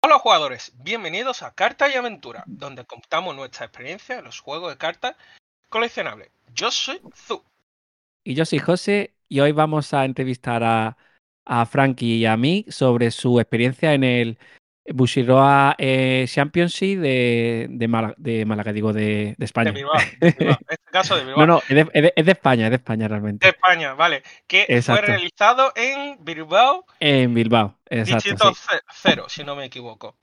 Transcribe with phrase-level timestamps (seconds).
[0.00, 4.78] Hola jugadores, bienvenidos a Carta y Aventura, donde contamos nuestra experiencia en los juegos de
[4.78, 5.16] cartas
[5.68, 6.30] coleccionables.
[6.54, 7.42] Yo soy Zu.
[8.22, 10.96] Y yo soy José y hoy vamos a entrevistar a,
[11.44, 14.38] a Frankie y a mí sobre su experiencia en el
[14.92, 19.72] Bushiroa eh, Championship de, de, Málaga, de Málaga, digo, de, de España.
[19.72, 21.46] De Bilbao, de Bilbao, en este caso de Bilbao.
[21.46, 23.48] No, no, es de, es de- es de España, es de España De realmente.
[23.48, 24.22] España, vale.
[24.46, 25.02] Que Exacto.
[25.02, 28.28] fue realizado en Bilbao, En Bilbao, exacto.
[28.30, 28.62] Distrito Sí.
[28.70, 30.16] ce- Cero, si no me equivoco.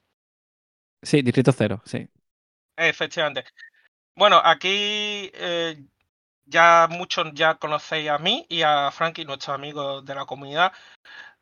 [1.02, 2.08] sí, Distrito Cero, sí.
[2.78, 3.46] Efectivamente.
[4.16, 5.78] Bueno, aquí eh,
[6.46, 10.72] ya muchos ya conocéis a mí y a Frankie, nuestros amigos de la comunidad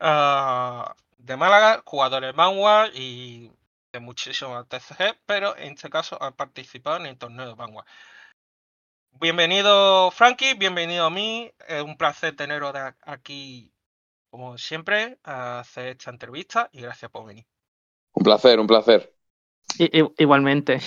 [0.00, 3.50] ah, de Málaga, jugadores de Vanguard y
[3.92, 7.86] de muchísimos TCG, pero en este caso han participado en el torneo de Vanguard.
[9.18, 13.72] Bienvenido Frankie, bienvenido a mí, es un placer teneros de aquí
[14.30, 17.46] como siempre a hacer esta entrevista y gracias por venir.
[18.20, 19.14] Un placer, un placer.
[19.78, 20.80] I- igualmente.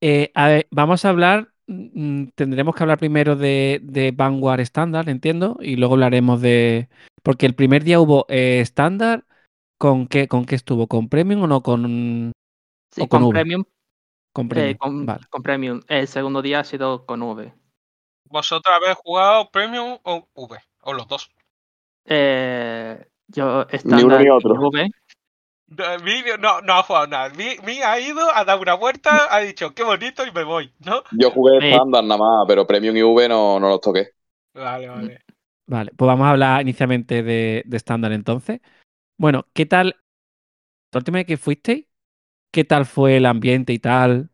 [0.00, 5.56] Eh, a ver, vamos a hablar, tendremos que hablar primero de, de Vanguard estándar, entiendo,
[5.60, 6.88] y luego hablaremos de...
[7.22, 9.24] Porque el primer día hubo eh, estándar,
[9.78, 10.86] ¿con qué, ¿con qué estuvo?
[10.88, 11.62] ¿Con Premium o no?
[11.62, 12.32] Con,
[12.94, 13.28] Sí, O con.
[13.30, 13.64] Premium.
[14.32, 14.76] con eh, Premium.
[14.78, 15.24] con, Vale.
[15.28, 15.80] con Premium.
[15.88, 17.52] El segundo día ha sido con V.
[18.28, 20.58] ¿Vosotros habéis jugado Premium o V?
[20.82, 21.30] O los dos.
[22.04, 24.54] Eh, yo Ni uno estándar ni y otro.
[24.54, 24.90] V.
[25.68, 25.98] No,
[26.38, 27.30] no, no ha jugado nada.
[27.30, 30.72] Mi, Mi ha ido, ha dado una vuelta, ha dicho qué bonito y me voy,
[30.80, 31.02] ¿no?
[31.12, 31.66] Yo jugué Sí.
[31.66, 34.10] estándar nada más, pero Premium y V no, no los toqué.
[34.52, 35.20] Vale, vale.
[35.66, 38.60] Vale, pues vamos a hablar inicialmente de, de estándar entonces.
[39.16, 39.96] Bueno, ¿qué tal?
[40.92, 41.86] La última vez que fuisteis,
[42.52, 44.30] ¿qué tal fue el ambiente y tal?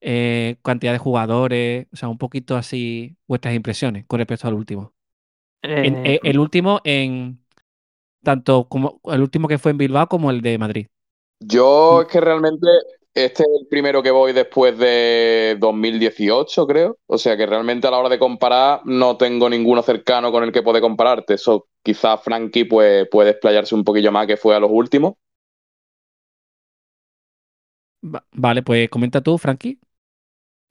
[0.00, 4.94] Eh, cantidad de jugadores, o sea, un poquito así vuestras impresiones con respecto al último.
[5.62, 7.41] En- Eh, eh, el último en
[8.22, 10.86] tanto como el último que fue en Bilbao como el de Madrid.
[11.40, 12.66] Yo es que realmente
[13.14, 16.98] este es el primero que voy después de 2018, creo.
[17.06, 20.52] O sea que realmente a la hora de comparar no tengo ninguno cercano con el
[20.52, 21.34] que puede compararte.
[21.34, 25.14] Eso quizás Frankie pues, puede explayarse un poquillo más que fue a los últimos.
[28.04, 29.78] Va- vale, pues comenta tú, Frankie.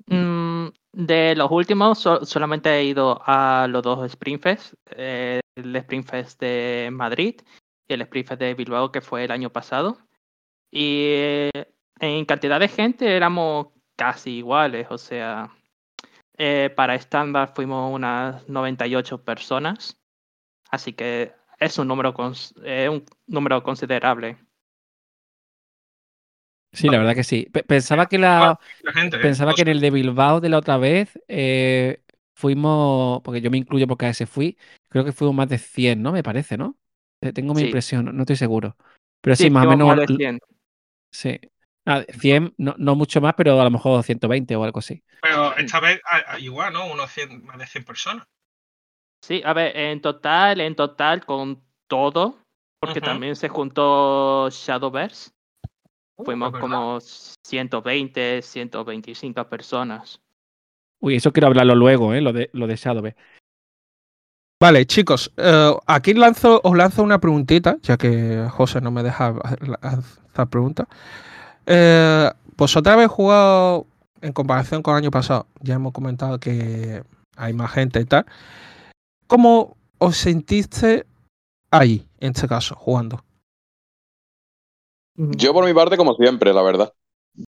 [0.08, 4.74] mm, de los últimos, so- solamente he ido a los dos Spring Fest.
[4.92, 7.42] eh, el Spring Fest de Madrid
[7.88, 9.98] y el Spring Fest de Bilbao, que fue el año pasado.
[10.72, 11.52] Y eh,
[12.00, 14.88] en cantidad de gente éramos casi iguales.
[14.90, 15.50] O sea,
[16.38, 19.98] eh, para estándar fuimos unas 98 personas.
[20.72, 24.38] Así que es un número, un número considerable.
[26.74, 27.48] Sí, la verdad que sí.
[27.52, 29.32] Pe- Pensaba que la La gente, ¿eh?
[29.36, 32.04] pensaba que en el de Bilbao de la otra vez eh,
[32.36, 34.58] fuimos, porque yo me incluyo porque a ese fui,
[34.90, 36.12] creo que fuimos más de 100, ¿no?
[36.14, 36.78] Me parece, ¿no?
[37.36, 37.64] Tengo mi Sí.
[37.64, 38.78] impresión, no estoy seguro.
[39.22, 40.40] Pero sí, Sí, más o menos más de l- 100.
[41.12, 41.40] Sí.
[41.86, 45.04] Ah, 100, no, no mucho más, pero a lo mejor 120 o algo así.
[45.20, 46.00] Pero esta vez
[46.40, 46.86] igual, ¿no?
[46.92, 48.28] Unos 100, más de 100 personas.
[49.22, 52.40] Sí, a ver, en total, en total con todo,
[52.80, 55.32] porque también se juntó Shadowverse,
[56.24, 56.68] fuimos es verdad.
[56.68, 60.22] como 120, 125 personas.
[61.00, 62.22] Uy, eso quiero hablarlo luego, ¿eh?
[62.22, 63.16] Lo de, lo de.
[64.60, 69.34] Vale, chicos, eh, aquí lanzo, os lanzo una preguntita, ya que José no me deja
[69.82, 70.88] hacer preguntas.
[71.66, 73.88] Eh, ¿Vosotros habéis jugado
[74.22, 75.48] en comparación con el año pasado?
[75.62, 77.02] Ya hemos comentado que
[77.36, 78.28] hay más gente y tal.
[79.26, 81.08] ¿Cómo os sentiste
[81.72, 83.24] ahí, en este caso, jugando?
[85.16, 86.94] Yo por mi parte, como siempre, la verdad.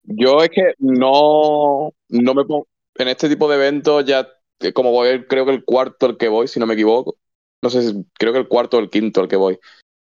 [0.05, 2.69] Yo es que no, no me pongo...
[2.97, 4.29] En este tipo de eventos ya,
[4.75, 7.17] como voy, creo que el cuarto el que voy, si no me equivoco.
[7.63, 9.59] No sé, si- creo que el cuarto o el quinto el que voy.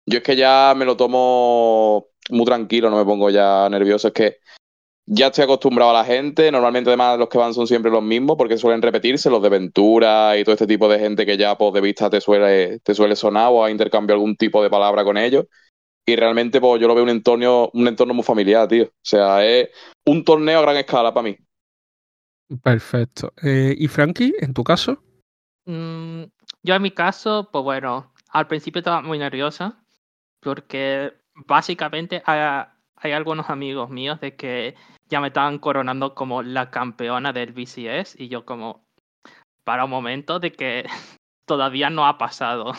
[0.06, 4.08] Yo es que ya me lo tomo muy tranquilo, no me pongo ya nervioso.
[4.08, 4.38] Es que
[5.06, 6.50] ya estoy acostumbrado a la gente.
[6.52, 10.38] Normalmente, además, los que van son siempre los mismos porque suelen repetirse, los de Ventura
[10.38, 13.16] y todo este tipo de gente que ya, pues, de vista te suele, te suele
[13.16, 15.46] sonar o has intercambiado algún tipo de palabra con ellos.
[16.06, 18.84] Y realmente, pues, yo lo veo un entorno, un entorno muy familiar, tío.
[18.84, 19.69] O sea, es
[20.04, 21.38] un torneo a gran escala para mí.
[22.62, 23.32] Perfecto.
[23.43, 25.02] Eh, ¿Y Frankie, en tu caso?
[25.64, 26.25] Mm,
[26.62, 29.78] yo en mi caso, pues bueno, al principio estaba muy nerviosa
[30.40, 32.66] porque básicamente hay,
[32.96, 34.75] hay algunos amigos míos de que
[35.08, 38.84] ya me estaban coronando como la campeona del BCS y yo como
[39.64, 40.84] para un momento de que
[41.46, 42.72] todavía no ha pasado.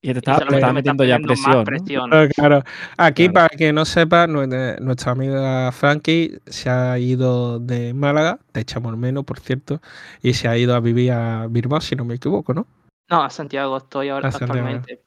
[0.00, 1.64] Y te te me está metiendo ya presión, más ¿no?
[1.64, 2.10] presión.
[2.36, 2.62] Claro.
[2.96, 3.32] Aquí, Claro.
[3.34, 9.24] para que no sepa, nue- nuestra amiga Frankie se ha ido de Málaga, de Chamormeno,
[9.24, 9.80] por cierto,
[10.22, 12.66] y se ha ido a vivir a Bilbao, si no me equivoco, ¿no?
[13.10, 14.52] No, a Santiago estoy ahora A Santiago.
[14.52, 15.02] actualmente.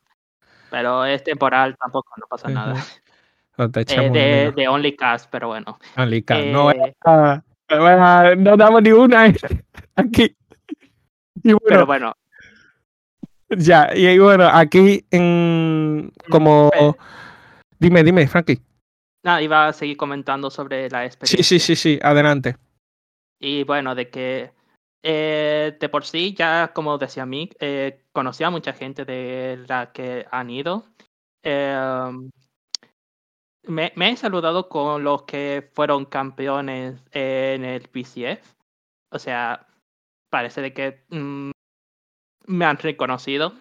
[0.69, 2.73] Pero es temporal, tampoco, no pasa nada.
[2.73, 2.81] Ujú.
[3.63, 4.55] O te Eh, echamos de de, menos.
[4.55, 5.79] de Only Cast, pero bueno.
[5.95, 9.35] No, Eh, ah, ah, no damos ni una eh,
[9.95, 10.35] aquí.
[11.43, 12.13] Y bueno, pero bueno,
[13.57, 16.71] ya, y bueno, aquí en como
[17.79, 18.59] dime, dime, Frankie.
[19.23, 21.43] nada, iba a seguir comentando sobre la Sí, experiencia.
[21.43, 22.55] sí, sí, sí, adelante.
[23.39, 24.51] Y bueno, de que
[25.03, 29.91] eh, de por sí, ya como decía Mick, eh, conocía a mucha gente de la
[29.91, 30.85] que han ido.
[31.43, 32.11] Eh,
[33.63, 38.53] me, me he saludado con los que fueron campeones en el PCF.
[39.11, 39.67] O sea,
[40.29, 41.51] parece de que mm,
[42.51, 43.53] me han reconocido.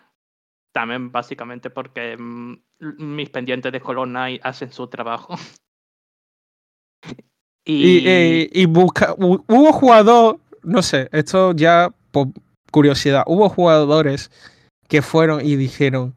[0.73, 2.55] También básicamente porque mm,
[2.99, 5.35] mis pendientes de Knight hacen su trabajo.
[7.63, 12.29] Y, eh, y busca, hu- hubo jugador, no sé, esto ya por
[12.73, 14.31] curiosidad, hubo jugadores
[14.89, 16.15] que fueron y dijeron,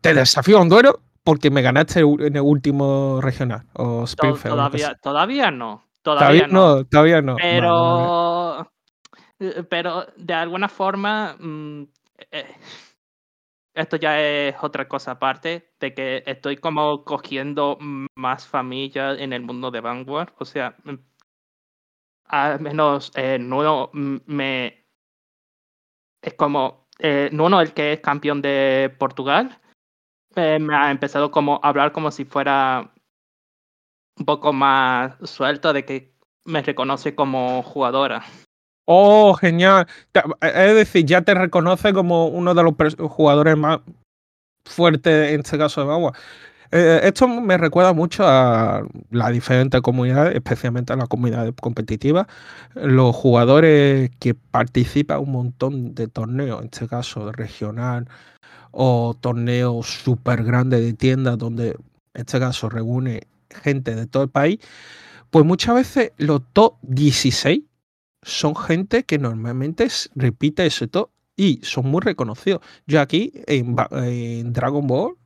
[0.00, 4.54] te desafío a un duelo porque me ganaste en el último regional o Springfield.
[4.54, 4.94] todavía, sea".
[4.96, 5.84] todavía no.
[6.02, 6.76] Todavía Todavía no.
[6.76, 7.36] no, todavía no.
[7.36, 8.70] Pero,
[9.40, 11.82] eh, pero de alguna forma, mm,
[12.32, 12.56] eh,
[13.74, 17.78] esto ya es otra cosa aparte, de que estoy como cogiendo
[18.14, 20.32] más familia en el mundo de Vanguard.
[20.38, 20.94] O sea, mm,
[22.26, 24.86] al menos eh, Nuno mm, me...
[26.22, 29.60] Es como, eh, Nuno, el que es campeón de Portugal,
[30.36, 32.92] eh, me ha empezado como a hablar como si fuera
[34.18, 36.14] un poco más suelto de que
[36.44, 38.22] me reconoce como jugadora.
[38.86, 39.86] Oh, genial.
[40.12, 42.74] Ta- Es decir, ya te reconoce como uno de los
[43.10, 43.80] jugadores más
[44.66, 46.16] fuertes en este caso de Vanguard.
[46.72, 52.28] Eh, esto me recuerda mucho a las diferentes comunidades, especialmente a la comunidad competitiva.
[52.74, 58.08] Los jugadores que participan un montón de torneos, en este caso regional
[58.72, 61.76] o torneos súper grandes de tiendas, donde en
[62.14, 63.22] este caso reúne
[63.62, 64.58] gente de todo el país,
[65.30, 67.62] pues muchas veces los top 16
[68.22, 72.60] son gente que normalmente repite ese top y son muy reconocidos.
[72.86, 73.74] Yo aquí en,
[74.52, 75.16] Dragon Ball,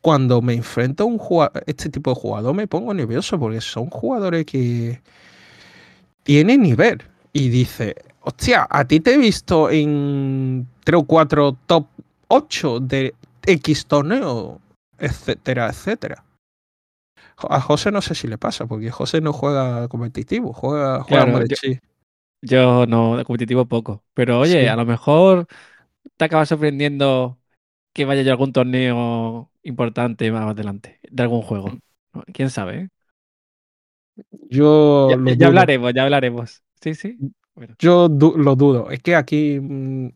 [0.00, 1.20] cuando me enfrento a un
[1.66, 5.02] este tipo de jugador, me pongo nervioso porque son jugadores que
[6.22, 7.02] tienen nivel.
[7.32, 11.86] Y dice, hostia, a ti te he visto en 3 o 4 top
[12.28, 14.60] 8 de X torneo,
[14.98, 16.24] etcétera, etcétera.
[17.36, 21.44] A José no sé si le pasa, porque José no juega competitivo, juega, juega Claro,
[21.46, 21.56] yo-.
[22.44, 24.04] Yo no, de competitivo poco.
[24.14, 24.68] Pero oye, Sí.
[24.68, 25.46] a lo mejor
[26.16, 27.40] te acaba sorprendiendo
[27.94, 31.78] que vaya yo a algún torneo importante más adelante, de algún juego.
[32.14, 32.24] ¿no?
[32.34, 32.76] ¿Quién sabe?
[32.82, 32.88] eh?
[34.50, 34.68] Yo
[35.06, 35.48] Ya, lo ya dudo.
[35.48, 36.62] hablaremos, ya hablaremos.
[36.80, 37.22] Sí, sí.
[37.54, 38.90] Bueno, Yo du- lo dudo.
[38.90, 40.08] Es que aquí mm,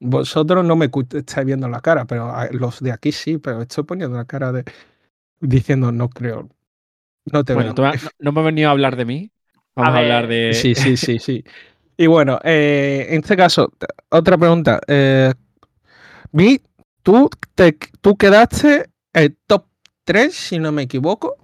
[0.00, 3.62] vosotros no me cu- estáis viendo la cara, pero a- los de aquí sí, pero
[3.62, 4.64] estoy poniendo la cara de
[5.40, 6.50] diciendo no creo.
[7.32, 9.32] No te bueno tú me- no, no me has venido a hablar de mí.
[9.76, 10.54] Vamos a, hablar de.
[10.54, 11.44] Sí, sí, sí, sí.
[11.96, 13.72] Y bueno, eh, en este caso,
[14.10, 14.80] otra pregunta.
[14.86, 15.32] Eh,
[16.32, 16.60] Vi,
[17.04, 19.66] tú, te, tú quedaste el top
[20.04, 21.36] 3, si no me equivoco.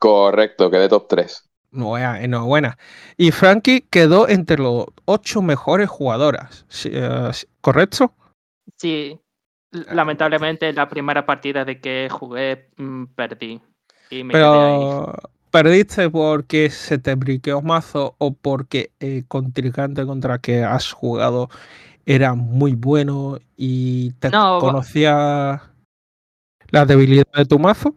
[0.00, 1.48] Correcto, quedé top 3.
[1.72, 2.20] Enhorabuena.
[2.20, 2.78] enhorabuena.
[3.16, 6.66] Y Frankie quedó entre los ocho mejores jugadoras.
[6.86, 7.30] Eh,
[7.60, 8.12] ¿Correcto?
[8.76, 9.20] Sí,
[9.70, 13.60] l- lamentablemente la primera partida de que jugué mm, perdí.
[14.10, 14.88] Y me quedé ahí.
[15.50, 21.48] Perdiste porque se te briqueó mazo o porque el contrincante contra que has jugado
[22.06, 25.72] era muy bueno y te No, conocía
[26.72, 27.94] la debilidad de tu mazo.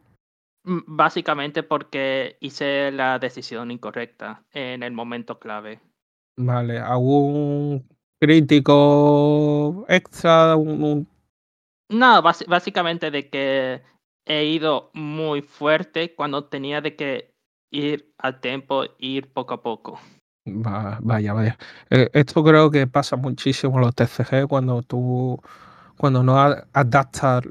[0.65, 5.79] Mm, Básicamente porque hice la decisión incorrecta en el momento clave.
[6.38, 7.88] Vale, algún
[8.19, 11.07] crítico extra, un, un-
[11.89, 13.81] No, básicamente de que
[14.25, 17.32] he ido muy fuerte cuando tenía de que
[17.73, 19.99] ir al tiempo, ir poco a poco.
[20.47, 21.57] Va- vaya, vaya.
[21.89, 25.41] Eh, esto creo que pasa muchísimo en los TCG cuando tú,
[25.97, 27.43] cuando no a- adaptas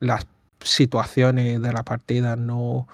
[0.00, 0.26] las
[0.60, 2.86] situaciones de la partida, no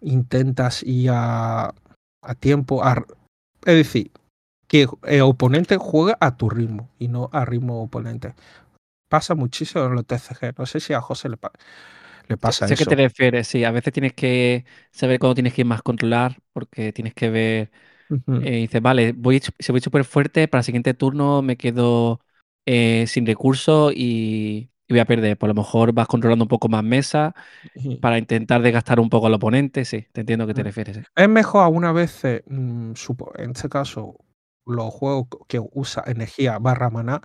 [0.00, 1.72] intentas ir a,
[2.22, 3.04] a tiempo, a-
[3.64, 4.10] es decir,
[4.68, 8.34] que el oponente juega a tu ritmo y no a ritmo oponente.
[9.08, 10.54] Pasa muchísimo en los TCG.
[10.58, 11.52] No sé si a José le, pa-
[12.30, 12.86] le pasa sé que eso.
[12.86, 13.64] te refieres, sí.
[13.64, 17.70] A veces tienes que saber cuándo tienes que ir más controlar, porque tienes que ver.
[18.10, 18.44] Ujú.
[18.44, 22.20] eh, dices, vale, voy, si voy súper fuerte, para el siguiente turno me quedo
[22.66, 25.38] eh, sin recursos y, y voy a perder.
[25.38, 27.34] Por lo mejor vas controlando un poco más mesa
[28.00, 29.84] para intentar desgastar un poco al oponente.
[29.86, 30.64] Sí, te entiendo a qué te Mm.
[30.64, 30.96] refieres.
[30.98, 31.02] sí.
[31.16, 34.16] Es mejor algunas veces, mm, supo- en este caso,
[34.66, 37.20] los juegos que usa energía barra maná,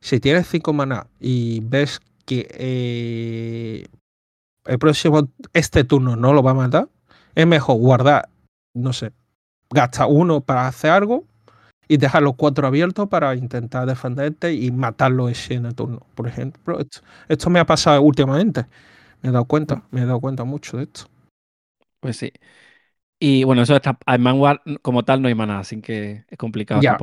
[0.00, 3.86] si tienes 5 maná y ves que eh,
[4.64, 6.88] el próximo, este turno no lo va a matar,
[7.34, 8.28] es mejor guardar,
[8.74, 9.12] no sé,
[9.70, 11.24] gasta uno para hacer algo
[11.88, 16.26] y dejar los cuatro abiertos para intentar defenderte y matarlo ese en el turno, por
[16.26, 16.80] ejemplo.
[16.80, 18.66] Esto, esto me ha pasado últimamente.
[19.20, 21.06] Me he dado cuenta, me he dado cuenta mucho de esto.
[22.00, 22.32] Pues sí.
[23.18, 26.80] Y bueno, eso está, en Manwar como tal no hay maná, así que es complicado
[26.82, 26.96] Ya.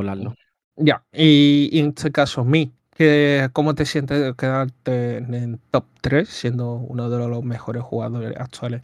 [0.77, 5.59] Ya, y, y en este caso, mí, que, ¿cómo te sientes de quedarte en el
[5.71, 8.81] top 3 siendo uno de los mejores jugadores actuales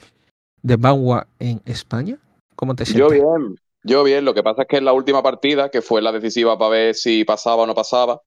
[0.64, 2.20] de Vanguard en España?
[2.56, 3.10] ¿Cómo te Yo sientes?
[3.10, 4.26] bien, yo bien.
[4.26, 6.96] Lo que pasa es que en la última partida, que fue la decisiva para ver
[6.96, 8.22] si pasaba o no pasaba,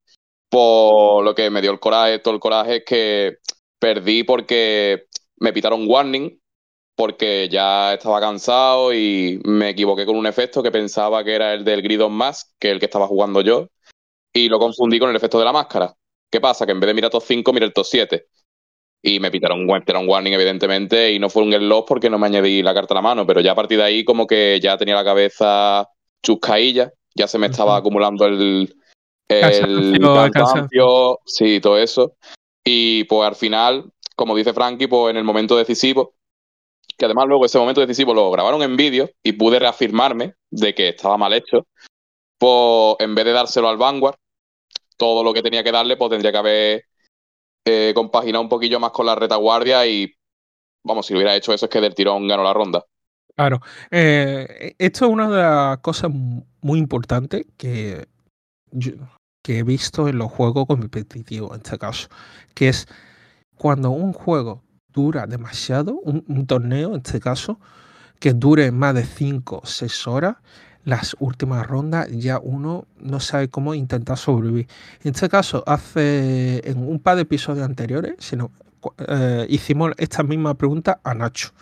[0.50, 3.38] por lo que me dio el coraje, todo el coraje es que
[3.78, 5.06] perdí porque
[5.38, 6.40] me pitaron warning,
[6.96, 11.64] porque ya estaba cansado y me equivoqué con un efecto que pensaba que era el
[11.64, 13.68] del Grid on Mask, que es el que estaba jugando yo,
[14.32, 15.94] y lo confundí con el efecto de la máscara.
[16.30, 16.64] ¿Qué pasa?
[16.64, 18.26] Que en vez de mirar top 5, miré el top 7.
[19.02, 22.18] Y me pitaron, me pitaron warning, evidentemente, y no fue un get loss porque no
[22.18, 24.60] me añadí la carta a la mano, pero ya a partir de ahí como que
[24.62, 25.88] ya tenía la cabeza
[26.22, 28.74] chuscailla, ya se me estaba acumulando el,
[29.28, 30.32] el Cansancio, el cansancio.
[30.32, 32.14] cansancio, sí, todo eso.
[32.64, 36.14] Y pues al final, como dice Frankie, pues en el momento decisivo,
[36.98, 40.90] que además luego ese momento decisivo lo grabaron en vídeo y pude reafirmarme de que
[40.90, 41.66] estaba mal hecho,
[42.38, 44.16] pues en vez de dárselo al Vanguard,
[45.00, 46.84] todo lo que tenía que darle, pues tendría que haber
[47.66, 50.12] eh, compaginado un poquillo más con la retaguardia y,
[50.84, 52.84] vamos, si hubiera hecho eso es que del tirón ganó la ronda.
[53.36, 58.06] Claro, eh, esto es una de las cosas mu- muy importantes que,
[59.42, 62.08] que he visto en los juegos competitivos, en este caso,
[62.54, 62.86] que es
[63.56, 67.60] cuando un juego dura demasiado, un, un torneo, en este caso,
[68.20, 70.36] que dure más de 5 o 6 horas,
[70.84, 74.66] las últimas rondas ya uno no sabe cómo intentar sobrevivir.
[75.04, 78.14] En este caso, hace en un par de episodios anteriores,
[79.08, 81.52] eh, hicimos esta misma pregunta a Nacho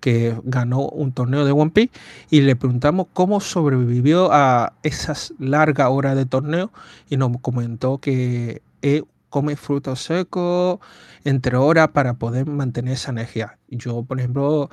[0.00, 1.92] que ganó un torneo de One Piece
[2.28, 6.72] y le preguntamos cómo sobrevivió a esas largas horas de torneo
[7.08, 10.80] y nos comentó que él come frutos secos
[11.24, 13.58] entre horas para poder mantener esa energía.
[13.68, 14.70] Yo, por ejemplo,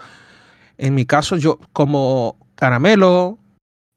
[0.79, 3.38] en mi caso, yo como caramelo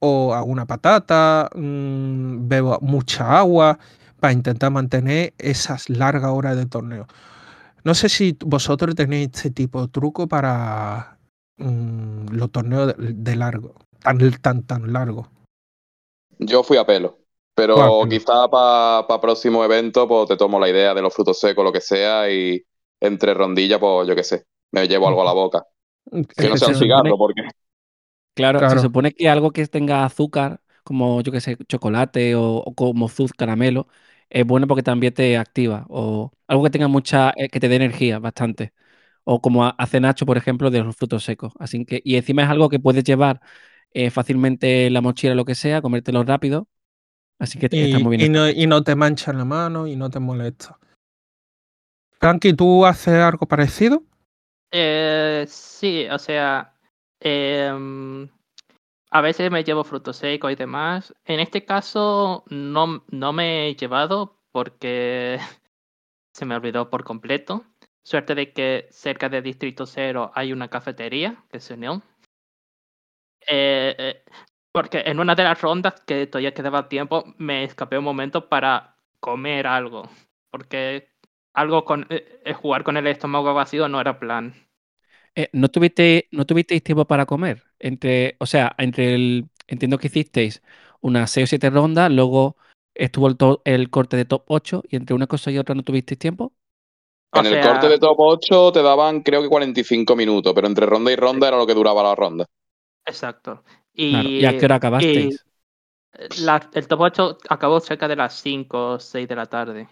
[0.04, 3.78] o alguna patata, mmm, bebo mucha agua
[4.18, 7.06] para intentar mantener esas largas horas de torneo.
[7.84, 11.18] No sé si vosotros tenéis este tipo de truco para
[11.56, 15.28] mmm, los torneos de, de, largo, tan, tan, tan largo.
[16.40, 17.18] Yo fui a pelo,
[17.54, 21.64] pero quizá para pa próximo evento pues te tomo la idea de los frutos secos,
[21.64, 22.64] lo que sea, y
[23.00, 25.64] entre rondillas, pues yo qué sé, me llevo algo a la boca.
[26.36, 27.42] Que no sea un cigarro, porque
[28.34, 28.66] Claro, Claro.
[28.66, 33.08] se supone que algo que tenga azúcar, como yo que sé, chocolate o, o como
[33.10, 33.88] zuz caramelo,
[34.30, 35.84] es bueno porque también te activa.
[35.90, 38.72] O algo que tenga mucha, eh, que te dé energía bastante.
[39.24, 41.52] O como ha- hace Nacho, por ejemplo, de los frutos secos.
[41.58, 43.40] Así que, y encima es algo que puedes llevar
[43.92, 46.68] eh, fácilmente en la mochila, lo que sea, comértelo rápido.
[47.40, 48.28] Así que está Y, muy y bien.
[48.28, 50.78] no, y no te mancha la mano y no te molesta.
[52.18, 54.02] Frankie, ¿tú haces algo parecido?
[54.70, 56.71] Eh, sí, o sea,
[57.22, 58.28] em,
[59.10, 61.14] a veces me llevo frutos secos y demás.
[61.24, 65.38] En este caso no, no me he llevado porque
[66.34, 67.64] se me olvidó por completo.
[68.04, 72.02] Suerte de que cerca de Distrito Cero hay una cafetería que se unió.
[73.48, 74.24] Eh, eh,
[74.72, 78.96] porque en una de las rondas que todavía quedaba tiempo, me escapé un momento para
[79.20, 80.08] comer algo.
[80.50, 81.10] Porque
[81.54, 84.54] algo con eh, jugar con el estómago vacío no era plan.
[85.34, 87.64] Eh, ¿no tuviste, no tuvisteis tiempo para comer?
[87.78, 90.62] Entre, o sea, entre el, entiendo que hicisteis
[91.00, 92.56] unas 6 o 7 rondas, luego
[92.94, 95.82] estuvo el, to- el corte de top 8 y entre una cosa y otra no
[95.84, 96.52] tuvisteis tiempo.
[97.40, 100.66] O en el sea, corte de top 8 te daban creo que 45 minutos, pero
[100.68, 102.46] entre ronda y ronda era lo que duraba la ronda.
[103.06, 103.64] Exacto.
[104.08, 104.32] Claro.
[104.36, 105.44] Y, ¿Y a qué hora acabasteis?
[106.38, 109.88] la- el top 8 acabó cerca de las 5 o 6 de la tarde.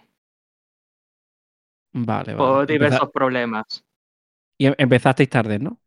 [1.93, 2.59] Vale, vale.
[2.59, 3.85] Por diversos problemas.
[4.61, 5.79] Y em- empezasteis tarde, ¿no?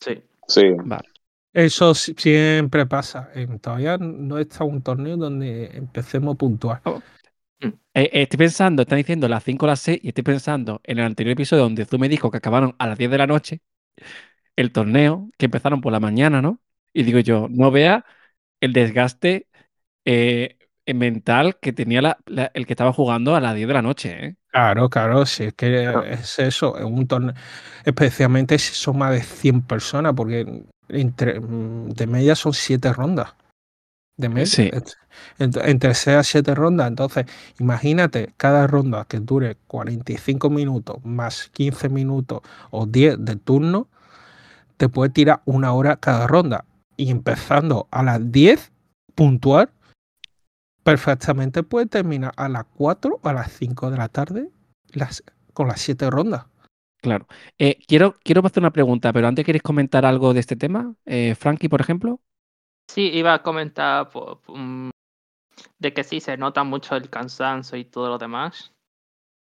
[0.00, 0.22] Sí.
[0.46, 0.62] Sí.
[0.84, 1.08] Vale.
[1.54, 3.30] Eso si- siempre pasa.
[3.62, 6.82] Todavía no está un torneo donde empecemos a puntuar.
[7.60, 10.98] Eh, eh, estoy pensando, están diciendo las 5 o las 6 y estoy pensando en
[10.98, 13.60] el anterior episodio donde tú me dijo que acabaron a las 10 de la noche
[14.56, 16.60] el torneo, que empezaron por la mañana, ¿no?
[16.92, 18.04] Y digo yo, no vea
[18.60, 19.48] el desgaste
[20.06, 20.58] eh,
[20.94, 24.26] mental que tenía la- la- el que estaba jugando a las 10 de la noche,
[24.26, 24.36] ¿eh?
[24.58, 26.02] Claro, claro, si es que Claro.
[26.02, 27.32] es eso, es un torneo,
[27.84, 33.34] especialmente si son más de 100 personas, porque entre, mm, de media son 7 rondas.
[34.16, 34.46] de media.
[34.46, 34.68] Sí.
[35.38, 36.88] Ent- Entre 6 a 7 rondas.
[36.88, 37.24] Entonces,
[37.60, 42.40] imagínate cada ronda que dure 45 minutos más 15 minutos
[42.72, 43.86] o 10 de turno,
[44.76, 46.64] te puede tirar una hora cada ronda.
[46.96, 48.72] Y empezando a las 10
[49.14, 49.70] puntual,
[50.88, 54.50] perfectamente puede terminar a las 4 o a las 5 de la tarde
[54.94, 56.46] las, con las 7 rondas.
[57.02, 57.26] Claro.
[57.58, 60.94] Eh, quiero, quiero hacer una pregunta, pero antes queréis comentar algo de este tema.
[61.04, 62.20] Eh, Frankie, por ejemplo.
[62.88, 64.08] Sí, iba a comentar
[64.48, 64.88] mm,
[65.78, 68.72] de que sí se nota mucho el cansancio y todo lo demás.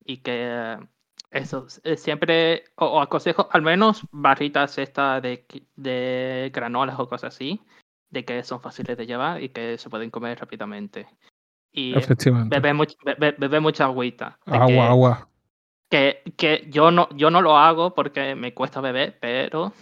[0.02, 0.78] Y que
[1.30, 5.46] eso, eh, siempre, o, o aconsejo al menos barritas estas de,
[5.76, 7.60] de granolas o cosas así,
[8.08, 11.06] de que son fáciles de llevar y que se pueden comer rápidamente.
[11.76, 12.54] Y Efectivamente.
[12.60, 14.38] beber, much- be- be- beber mucha agüita.
[14.46, 15.28] Agua, que, agua.
[15.90, 19.72] Que, que yo no, yo no lo hago porque me cuesta beber, pero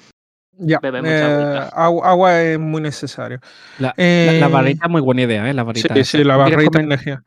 [0.57, 0.79] Ya.
[0.81, 1.69] Bebe mucha eh, agüita.
[1.69, 3.41] agua, agua es muy necesario.
[3.79, 5.55] La, la- Eh, la barrita es muy buena idea, ¿eh?
[5.55, 6.05] La Sí, barrita.
[6.05, 7.23] sí, la ¿Tú quieres barrita energía.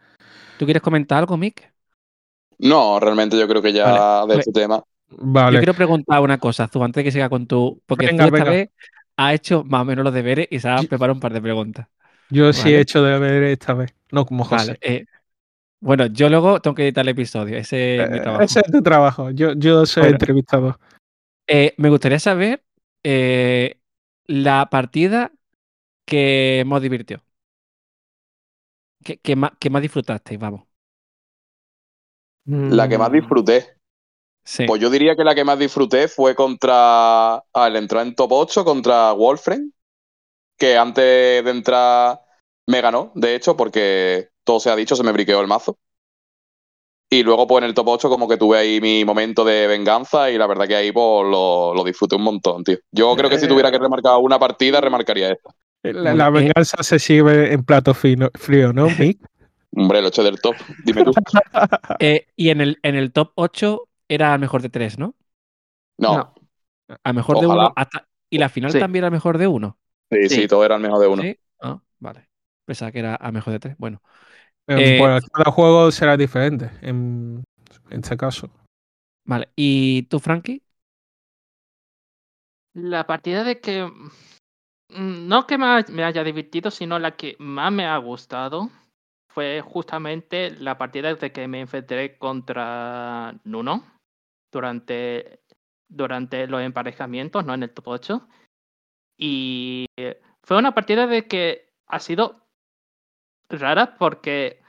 [0.58, 1.72] ¿Tú quieres comentar algo, Mick?
[2.58, 4.82] No, realmente yo creo que ya Vale, de pues- este tema.
[5.10, 5.56] Vale.
[5.56, 7.80] Yo quiero preguntar una cosa, Zu, antes de que siga con tu.
[7.86, 8.50] Porque Venga, tú esta venga.
[8.58, 8.70] vez
[9.18, 11.88] has hecho más o menos los deberes y se ha preparado un par de preguntas.
[12.30, 12.78] Yo sí Vale.
[12.78, 13.94] he hecho de ver esta vez.
[14.12, 14.74] No como José.
[14.74, 14.80] Vale.
[14.82, 15.06] eh,
[15.82, 17.58] bueno, yo luego tengo que editar el episodio.
[17.58, 18.44] Ese es mi Eh, trabajo.
[18.44, 19.32] Ese es tu trabajo.
[19.32, 20.16] Yo, yo soy Bueno.
[20.16, 20.80] entrevistador.
[21.48, 22.64] Eh, me gustaría saber
[23.04, 23.80] eh,
[24.28, 25.32] la partida
[26.06, 27.24] que más divirtió.
[29.06, 30.64] Que, que más, que más disfrutasteis, vamos.
[32.46, 33.78] La que más disfruté.
[34.44, 34.66] Sí.
[34.66, 37.36] Pues yo diría que la que más disfruté fue contra.
[37.54, 39.72] Al entrar en top 8 contra Wolfram.
[40.58, 42.22] Que antes de entrar
[42.68, 45.78] me ganó, de hecho, porque todo se ha dicho, se me briqueó el mazo.
[47.10, 50.32] Y luego, pues en el top 8, como que tuve ahí mi momento de venganza.
[50.32, 52.78] Y la verdad que ahí, pues lo, lo disfruté un montón, tío.
[52.92, 55.52] Yo creo que si tuviera que remarcar una partida, remarcaría esta.
[55.84, 59.20] La, Muy la venganza se sirve en plato fino- frío, ¿no, Mick?
[59.78, 60.56] Hombre, el 8 del top.
[60.84, 61.12] Dime tú.
[62.00, 65.16] Eh, y en el, en el top 8 era mejor de 3, ¿no?
[65.98, 66.18] No.
[66.18, 66.34] No.
[67.04, 67.66] A mejor de Ojalá.
[67.68, 68.08] 1 hasta.
[68.30, 68.80] Y la final Sí.
[68.80, 69.78] también era mejor de 1.
[70.12, 70.48] Sí, sí, Sí.
[70.48, 71.24] todo era el mejor de uno.
[71.24, 71.40] ¿Sí?
[71.62, 72.30] Ah, vale.
[72.66, 73.76] Pensaba que era a mejor de 3.
[73.78, 74.02] Bueno.
[74.68, 77.44] Eh, Eh, pues cada juego será diferente en,
[77.92, 78.50] en este caso.
[79.26, 79.50] Vale.
[79.56, 80.64] ¿Y tú, Frankie?
[82.76, 83.90] La partida de que.
[84.90, 88.70] mm, No que me haya divertido, sino la que más me ha gustado
[89.30, 93.84] fue justamente la partida de que me enfrenté contra Nuno
[94.52, 95.42] durante,
[95.90, 98.28] durante los emparejamientos, no en el top 8.
[99.18, 99.88] Y
[100.44, 102.42] fue una partida de que ha sido
[103.50, 104.62] rara porque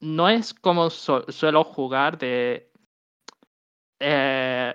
[0.00, 2.70] no es como su- suelo jugar de
[4.00, 4.74] eh,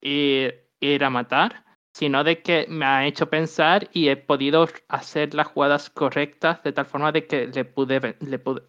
[0.00, 5.46] ir, a matar, sino de que me ha hecho pensar y he podido hacer las
[5.48, 8.16] jugadas correctas de tal forma de que le, pude,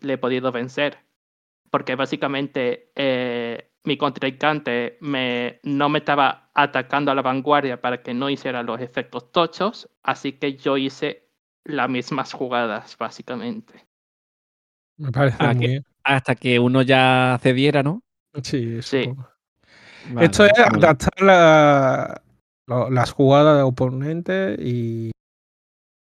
[0.01, 0.99] le he podido vencer.
[1.71, 8.13] Porque básicamente eh, mi contrincante me, no me estaba atacando a la vanguardia para que
[8.13, 11.29] no hiciera los efectos tochos, así que yo hice
[11.63, 13.85] las mismas jugadas, básicamente.
[14.97, 15.85] Me parece Ah, muy que- bien.
[16.03, 18.01] Hasta que uno ya cediera, ¿no?
[18.43, 19.09] Sí, Sí.
[20.11, 20.85] Vale, Esto es bien.
[20.85, 22.21] adaptar la-
[22.67, 25.09] las jugadas de oponente y,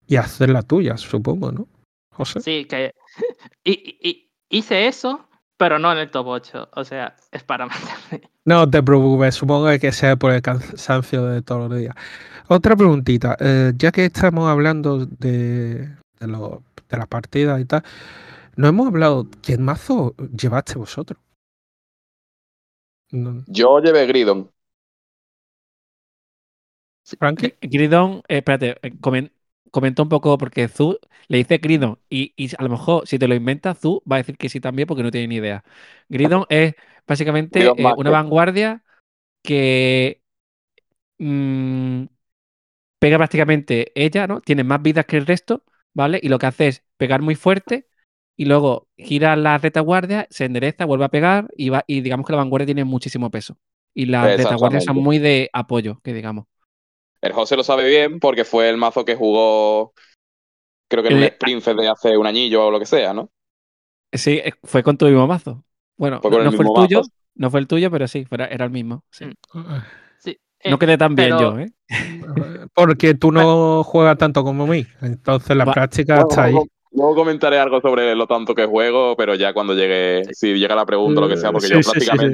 [0.08, 1.68] y hacer las tuyas, supongo, ¿no?
[2.12, 2.42] José.
[2.42, 2.92] Sí, que
[3.64, 5.28] y- hice eso,
[5.58, 6.70] pero no en el top 8.
[6.74, 8.30] O sea, es para matarme.
[8.46, 11.96] No te preocupes, supongo que sea por el cansancio de todos los días.
[12.48, 15.90] Otra preguntita, eh, ya que estamos hablando de,
[16.20, 17.84] de, lo- de la partida y tal,
[18.58, 21.20] no hemos hablado, ¿qué mazo llevaste vosotros?
[23.12, 24.52] No- Yo llevé Gridon.
[27.20, 27.56] ¿Frankie?
[27.62, 29.32] Gridon, eh, espérate, eh, comen-
[29.76, 33.28] comenta un poco porque Zu le dice Gridon y, y a lo mejor si te
[33.28, 35.66] lo inventas Zu va a decir que sí también porque no tiene ni idea.
[36.08, 38.86] Gridon es básicamente Gridon eh, una vanguardia
[39.44, 40.22] que
[41.20, 42.06] mm,
[43.00, 44.40] pega prácticamente ella, ¿no?
[44.40, 46.22] Tiene más vidas que el resto, ¿vale?
[46.24, 47.90] Y lo que hace es pegar muy fuerte
[48.38, 52.32] y luego gira la retaguardia, se endereza, vuelve a pegar y, va, y digamos que
[52.32, 53.58] la vanguardia tiene muchísimo peso.
[53.94, 56.46] Y las retaguardias son muy de apoyo, que digamos.
[57.26, 59.94] El José lo sabe bien porque fue el mazo que jugó,
[60.90, 61.38] creo que en un Eh,
[61.78, 63.32] de hace un añillo o lo que sea, ¿no?
[64.12, 65.64] Sí, eh, fue con tu mismo mazo.
[65.98, 67.12] Bueno, Fue no, no fue el tuyo, mazo.
[67.36, 69.04] no fue el tuyo, pero sí, era el mismo.
[69.12, 69.26] sí.
[69.54, 69.80] Mm.
[70.18, 71.72] Sí, No eh, quedé tan bien yo, ¿eh?
[72.74, 76.54] Porque tú no juegas tanto como mí, entonces la Va- práctica está ahí.
[76.54, 80.76] luego- luego comentaré algo sobre lo tanto que juego, pero ya cuando llegue, si llega
[80.76, 82.28] la pregunta o lo que sea, porque Sí, yo sí, sí, sí.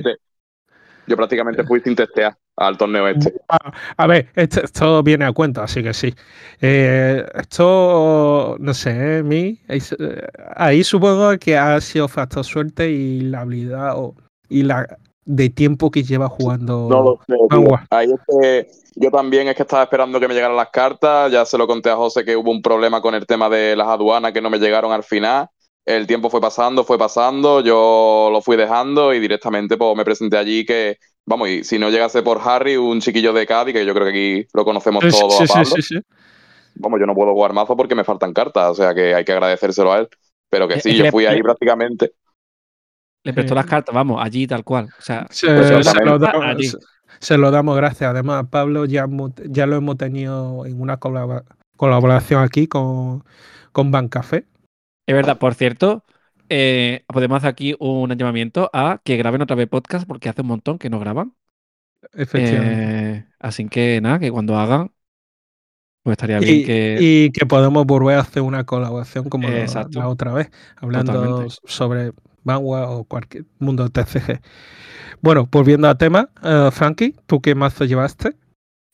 [1.07, 3.33] Yo prácticamente fui sin testear al torneo este.
[3.49, 6.13] A, a ver, esto, esto viene a cuenta, así que sí.
[6.61, 9.23] Eh, esto, no sé, ¿eh?
[9.23, 9.79] mí, ahí,
[10.55, 14.15] ahí supongo que ha sido factor suerte y la habilidad o,
[14.47, 14.85] y la
[15.25, 16.87] de tiempo que lleva jugando.
[16.89, 17.79] No lo sé, tío.
[17.89, 21.31] Ahí es que yo también es que estaba esperando que me llegaran las cartas.
[21.31, 23.87] Ya se lo conté a José que hubo un problema con el tema de las
[23.87, 25.47] aduanas que no me llegaron al final.
[25.85, 30.37] El tiempo fue pasando, fue pasando, yo lo fui dejando y directamente pues, me presenté
[30.37, 33.93] allí que, vamos, y si no llegase por Harry, un chiquillo de Cádiz, que yo
[33.93, 35.65] creo que aquí lo conocemos Sí, todos sí, a sí, Pablo.
[35.75, 35.99] sí, sí.
[36.75, 39.31] Vamos, yo no puedo jugar mazo porque me faltan cartas, o sea que hay que
[39.33, 40.09] agradecérselo a él.
[40.49, 42.11] Pero que sí, yo fui ahí prácticamente.
[43.23, 43.55] Le prestó Sí.
[43.55, 44.89] las cartas, vamos, allí tal cual.
[44.97, 46.67] O sea, Se, Pues se lo damos, Allí.
[46.67, 46.77] se-
[47.19, 48.09] se lo damos gracias.
[48.09, 53.23] Además, Pablo ya, hemos- ya lo hemos tenido en una colaboración aquí con,
[53.71, 54.45] con Bancafé.
[55.05, 56.03] Es verdad, por cierto,
[56.49, 60.47] eh, podemos hacer aquí un llamamiento a que graben otra vez podcast porque hace un
[60.47, 61.33] montón que no graban.
[62.13, 63.17] Efectivamente.
[63.17, 64.91] Eh, así que nada, que cuando hagan,
[66.03, 66.97] pues estaría bien y, que.
[66.99, 69.99] y que podemos volver a hacer una colaboración como la- Exacto.
[69.99, 71.55] la otra vez, hablando Totalmente.
[71.65, 72.11] sobre
[72.43, 74.41] Vanguard o cualquier mundo TCG.
[75.21, 78.35] Bueno, volviendo al tema, eh, Frankie, ¿tú qué mazo llevaste?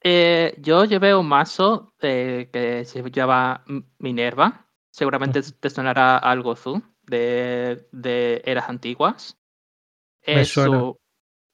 [0.04, 3.64] Eh, yo llevé un mazo eh, que se llama
[4.00, 4.67] Minerva.
[4.92, 9.38] Seguramente te sonará algo tú de, de eras antiguas.
[10.22, 10.98] Es su-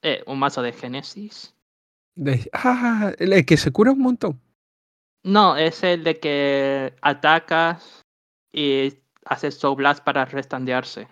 [0.04, 1.56] eh, un mazo de Génesis.
[2.16, 4.42] De- ah, el que se cura un montón.
[5.24, 8.04] No, es el de que atacas
[8.52, 11.08] y haces Soul Blast para restandearse.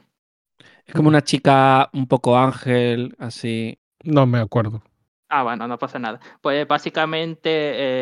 [0.86, 3.80] Es como una chica un poco ángel, así.
[4.04, 4.82] No me acuerdo.
[5.30, 6.20] Ah, bueno, no pasa nada.
[6.42, 7.50] Pues básicamente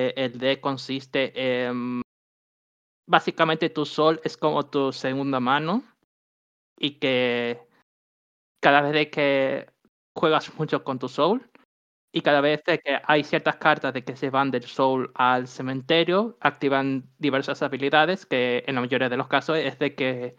[0.09, 2.01] eh, el deck consiste en...
[3.09, 5.83] Básicamente tu sol es como tu segunda mano
[6.77, 7.59] y que
[8.61, 9.67] cada vez de que
[10.15, 11.49] juegas mucho con tu soul
[12.13, 15.47] y cada vez de que hay ciertas cartas de que se van del soul al
[15.47, 20.35] cementerio, activan diversas habilidades que en la mayoría de los casos es de que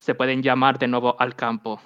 [0.00, 1.78] se pueden llamar de nuevo al campo.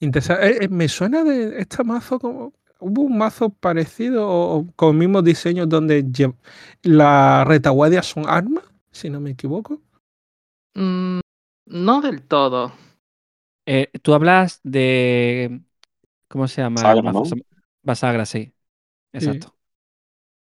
[0.00, 2.52] Interesa- eh, eh, me suena de este mazo como.
[2.80, 6.34] Hubo un mazo parecido o, o con mismos diseños donde lle-
[6.82, 9.80] la retaguardia son armas, si no me equivoco.
[10.74, 11.20] Mm,
[11.66, 12.72] no del todo.
[13.66, 15.62] Eh, tú hablas de.
[16.28, 16.92] ¿Cómo se llama?
[16.92, 17.24] el Sagra, mazo?
[17.24, 17.38] ¿no?
[17.82, 18.54] Basagra, sí.
[19.12, 19.54] Exacto.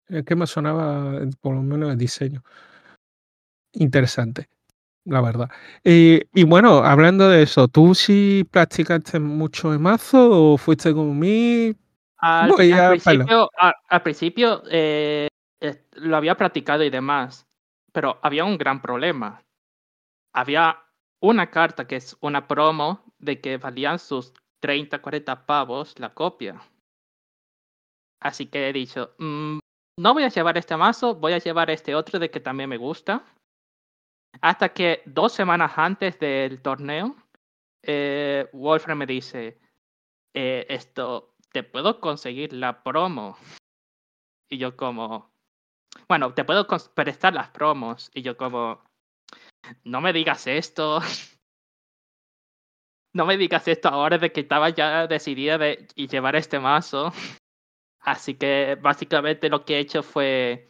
[0.07, 2.43] Es que me sonaba eh, por lo menos el diseño.
[3.73, 4.49] Interesante,
[5.05, 5.49] la verdad.
[5.83, 11.13] Y, y bueno, hablando de eso, ¿tú sí practicaste mucho el mazo o fuiste como
[11.15, 11.75] mí?
[12.25, 12.99] Al, Voy al a pelo.
[13.03, 15.27] principio, a- al principio eh,
[15.61, 17.45] eh, lo había practicado y demás,
[17.91, 19.43] pero había un gran problema.
[20.33, 20.79] Había
[21.21, 26.61] una carta que es una promo de que valían sus 30, 40 pavos la copia.
[28.21, 29.59] Así que he dicho, "Mm,
[29.99, 32.77] no voy a llevar este mazo, voy a llevar este otro de que también me
[32.77, 33.25] gusta.
[34.41, 37.15] Hasta que dos semanas antes del torneo,
[37.83, 39.59] eh, Wolfram me dice,
[40.33, 43.37] eh, esto, ¿te puedo conseguir la promo?
[44.49, 45.31] Y yo como,
[46.09, 48.11] bueno, te puedo prestar las promos.
[48.13, 48.83] Y yo como,
[49.83, 50.99] no me digas esto.
[53.15, 57.13] No me digas esto ahora de que estaba ya decidida de llevar este mazo.
[57.99, 60.67] Así que básicamente lo que he hecho fue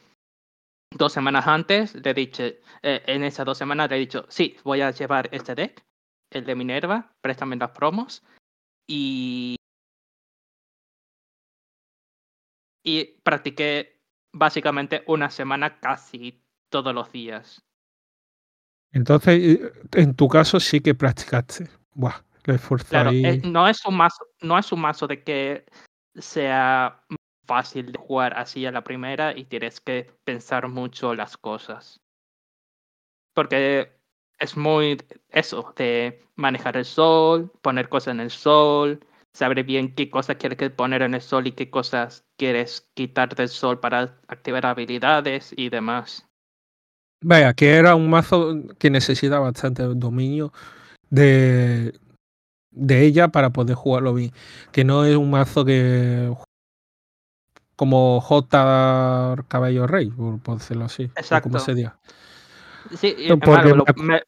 [0.92, 4.58] dos semanas antes, le he dicho, eh, en esas dos semanas le he dicho, sí,
[4.66, 5.86] voy a llevar este deck,
[6.32, 8.26] el de Minerva, préstame las promos.
[8.90, 9.56] Y
[12.84, 14.02] y practiqué
[14.34, 17.64] básicamente una semana casi todos los días.
[18.92, 19.60] Entonces,
[19.94, 21.68] en tu caso sí que practicaste.
[21.94, 25.66] Buah, esfuerzo Claro, eh, no es un mazo, no es un mazo de que
[26.16, 27.04] sea
[27.46, 32.02] fácil de jugar así a la primera y tienes que pensar mucho las cosas.
[33.34, 34.00] Porque
[34.40, 39.00] es muy eso, de manejar el sol, poner cosas en el sol,
[39.34, 43.34] saber bien qué cosas quieres que poner en el sol y qué cosas quieres quitar
[43.36, 46.28] del sol para activar habilidades y demás.
[47.24, 50.52] Vaya, que era un mazo que necesita bastante dominio
[51.10, 51.98] de,
[52.72, 54.32] de ella para poder jugarlo bien.
[54.74, 56.34] Que no es un mazo que
[57.78, 61.04] como J Caballo Rey, por, por decirlo así.
[61.16, 61.50] Exacto.
[61.50, 61.98] como se diga.
[62.98, 64.22] Sí, y, Porque lo- me-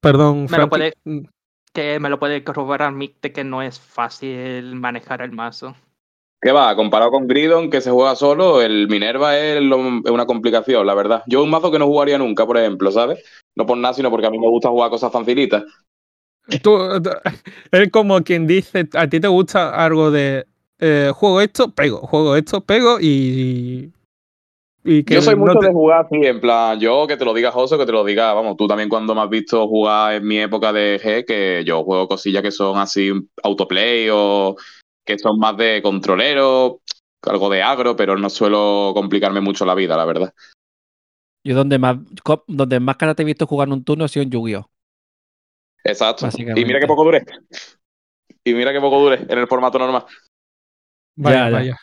[0.00, 0.68] Perdón, Me lo Frankie.
[0.68, 0.94] puede-
[1.72, 5.76] que me lo puede corroborar Mick de que no es fácil manejar el mazo.
[6.42, 6.74] ¿Qué va?
[6.74, 10.94] Comparado con Gridon, que se juega solo, el Minerva es, lo- es una complicación, la
[10.94, 11.22] verdad.
[11.26, 13.22] Yo un mazo que no jugaría nunca, por ejemplo, ¿sabes?
[13.56, 15.64] No por nada, sino porque a mí me gusta jugar cosas facilitas.
[16.62, 16.78] Tú,
[17.70, 20.46] es como quien dice, a ti te gusta algo de
[20.78, 23.92] eh, juego esto, pego, juego esto, pego y.
[24.82, 27.24] y que Yo soy no mucho te- de jugar así, en plan, yo que te
[27.26, 30.14] lo diga José, que te lo diga, vamos, tú también cuando me has visto jugar
[30.14, 34.56] en mi época de G, que yo juego cosillas que son así autoplay o
[35.04, 36.80] que son más de controlero,
[37.22, 40.34] algo de agro, pero no suelo complicarme mucho la vida, la verdad.
[41.44, 41.96] Yo donde más,
[42.46, 44.70] donde más cara te he visto jugar en un turno ha sido en Yu-Gi-Oh!
[45.84, 46.28] Exacto.
[46.36, 47.24] Y mira qué poco duré.
[48.44, 50.04] Y mira qué poco duré en el formato normal.
[51.16, 51.56] Vaya, Ya, ya.
[51.56, 51.76] vaya.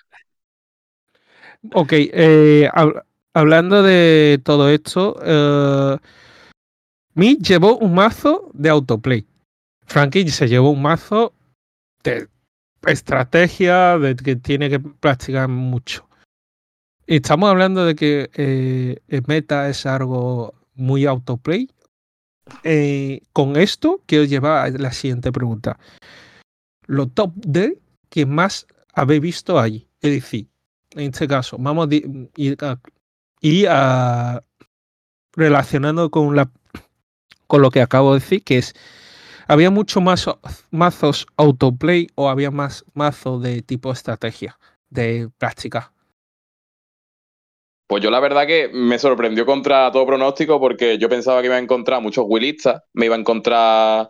[1.73, 3.03] Ok, eh, hab-
[3.33, 5.97] hablando de todo esto, eh,
[7.15, 9.25] Mi llevó un mazo de autoplay.
[9.87, 11.33] Frankie se llevó un mazo
[12.03, 12.27] de
[12.91, 16.07] estrategia, de que tiene que practicar mucho.
[17.05, 21.69] Estamos hablando de que eh, meta es algo muy autoplay.
[22.63, 25.79] Eh, con esto quiero llevar a la siguiente pregunta.
[26.85, 29.87] Lo top de que más habéis visto allí.
[30.01, 30.47] Es decir,
[30.91, 32.79] en este caso, vamos a ir, a,
[33.41, 34.41] ir a-
[35.33, 36.49] relacionando con, la,
[37.47, 38.73] con lo que acabo de decir, que es,
[39.47, 40.27] ¿había mucho más
[40.71, 44.57] mazos autoplay o había más mazos de tipo estrategia,
[44.89, 45.93] de práctica?
[47.87, 51.55] Pues yo la verdad que me sorprendió contra todo pronóstico porque yo pensaba que iba
[51.55, 54.09] a encontrar muchos willistas, me iba a encontrar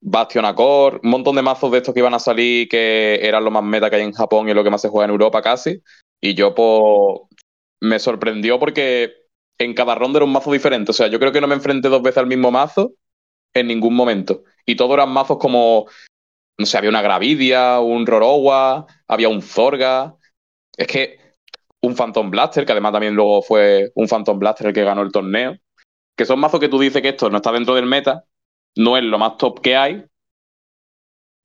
[0.00, 3.50] Bastion Accord, un montón de mazos de estos que iban a salir que eran lo
[3.50, 5.82] más meta que hay en Japón y lo que más se juega en Europa casi.
[6.20, 7.42] Y yo pues
[7.80, 9.12] me sorprendió porque
[9.58, 10.92] en cada ronda era un mazo diferente.
[10.92, 12.94] O sea, yo creo que no me enfrenté dos veces al mismo mazo
[13.54, 14.44] en ningún momento.
[14.70, 15.86] Y todos eran mazos como,
[16.56, 20.14] no sé, había una Gravidia, un Rorowa, había un Zorga.
[20.76, 21.18] Es que
[21.82, 25.10] un Phantom Blaster, que además también luego fue un Phantom Blaster el que ganó el
[25.10, 25.56] torneo.
[26.16, 28.24] Que son mazos que tú dices que esto no está dentro del meta,
[28.76, 30.04] no es lo más top que hay,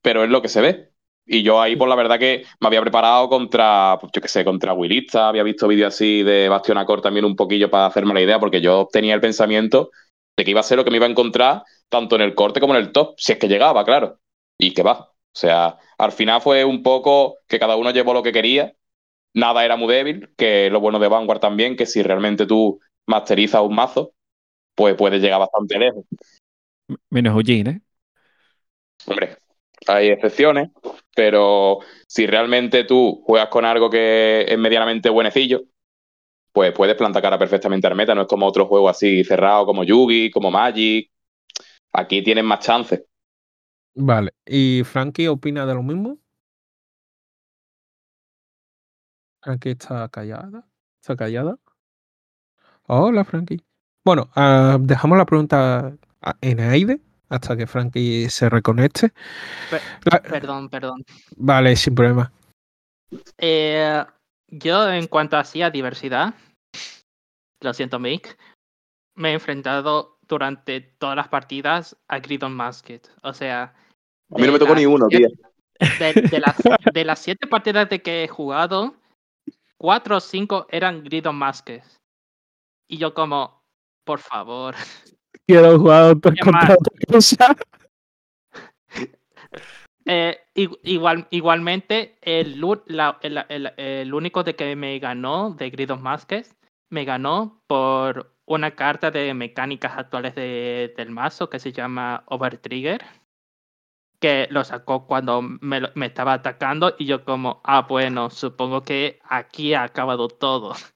[0.03, 0.91] pero es lo que se ve.
[1.25, 4.45] Y yo ahí, pues la verdad que me había preparado contra, pues, yo qué sé,
[4.45, 8.21] contra Willista, había visto vídeos así de Bastion Accord también un poquillo para hacerme la
[8.21, 9.89] idea, porque yo tenía el pensamiento
[10.37, 12.59] de que iba a ser lo que me iba a encontrar tanto en el corte
[12.59, 14.19] como en el top, si es que llegaba, claro.
[14.57, 15.11] Y que va.
[15.11, 18.73] O sea, al final fue un poco que cada uno llevó lo que quería,
[19.33, 23.61] nada era muy débil, que lo bueno de Vanguard también, que si realmente tú masterizas
[23.61, 24.13] un mazo,
[24.75, 26.05] pues puedes llegar bastante lejos.
[27.09, 27.81] Menos Eugene, ¿eh?
[29.07, 29.37] Hombre,
[29.87, 30.69] hay excepciones,
[31.15, 35.63] pero si realmente tú juegas con algo que es medianamente buenecillo,
[36.51, 38.15] pues puedes plantar cara perfectamente al meta.
[38.15, 41.11] No es como otro juego así cerrado como Yugi, como Magic.
[41.97, 43.05] Aquí tienes más chances.
[43.95, 44.33] Vale.
[44.45, 46.17] ¿Y Frankie opina de lo mismo?
[49.41, 50.67] Frankie está callada.
[51.01, 51.57] ¿Está callada?
[52.87, 53.63] Hola, Frankie.
[54.03, 55.95] Bueno, ah, dejamos la pregunta
[56.41, 59.13] en aire hasta que Frankie se reconecte.
[60.03, 61.03] La- Perdón, perdón.
[61.37, 62.31] Vale, sin problema.
[63.37, 64.03] Eh,
[64.47, 66.33] yo, en cuanto así a diversidad,
[67.61, 68.37] lo siento, Mick,
[69.15, 73.01] me he enfrentado durante todas las partidas a Gridon Masked.
[73.23, 73.73] O sea.
[74.31, 75.27] A mí no me de tocó las ni uno, tío.
[75.27, 75.41] siete-
[75.99, 76.55] De, de las,
[76.93, 78.95] de las siete partidas de que he jugado,
[79.77, 81.83] cuatro o cinco eran Gridon Masked.
[82.87, 83.61] Y yo, como,
[84.05, 84.75] por favor.
[85.47, 86.15] Quiero jugar
[87.09, 87.55] cosa.
[90.07, 95.71] Eh, igu- igual, igualmente, el, la- el, el- el único de que me ganó de
[95.71, 96.55] Grid of Masks
[96.91, 103.03] me ganó por una carta de mecánicas actuales de- del mazo que se llama Overtrigger.
[104.19, 108.81] Que lo sacó cuando me, lo- me estaba atacando y yo como, ah, bueno, supongo
[108.83, 110.73] que aquí ha acabado todo.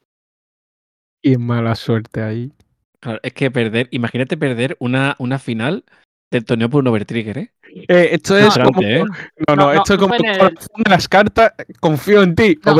[1.21, 2.53] Y mala suerte ahí.
[3.01, 5.83] Claro, es que perder, imagínate perder una, una final
[6.31, 7.51] del torneo por un overtrigger, ¿eh?
[7.89, 8.81] Eh, esto es No, como.
[8.81, 8.99] ¿eh?
[8.99, 10.55] No, no, No, no, esto es como el
[10.87, 11.53] las cartas.
[11.79, 12.75] Confío en ti, No.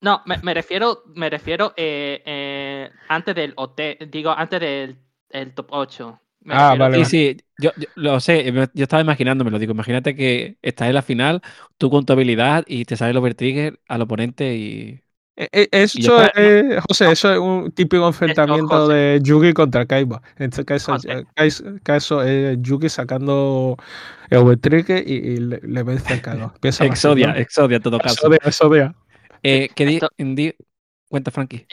[0.00, 4.96] No, me, me refiero, me refiero eh, eh, antes del OT, digo, antes del
[5.30, 6.20] el top 8.
[6.40, 10.56] Me Ah, vale, Sí, sí, yo, yo lo sé, yo estaba imaginándomelo, digo, imagínate que
[10.62, 11.42] estás en la final,
[11.76, 15.00] tú con tu habilidad y te sale el overtrigger al oponente y...
[15.36, 20.20] Eh, eh, Eso es, eh, José, eso es un típico enfrentamiento de Yugi contra Kaiba.
[20.36, 20.96] En este caso,
[21.84, 23.76] caso es Yugi sacando
[24.30, 26.54] el Overtrique y, y le, le vence a Kaiba.
[26.62, 27.38] Exodia, segunda.
[27.38, 28.14] Exodia en todo caso.
[28.14, 28.94] Exodia, Exodia.
[29.42, 30.54] Eh, ¿qué di- Esto- en di-
[31.08, 31.66] Cuenta, Frankie.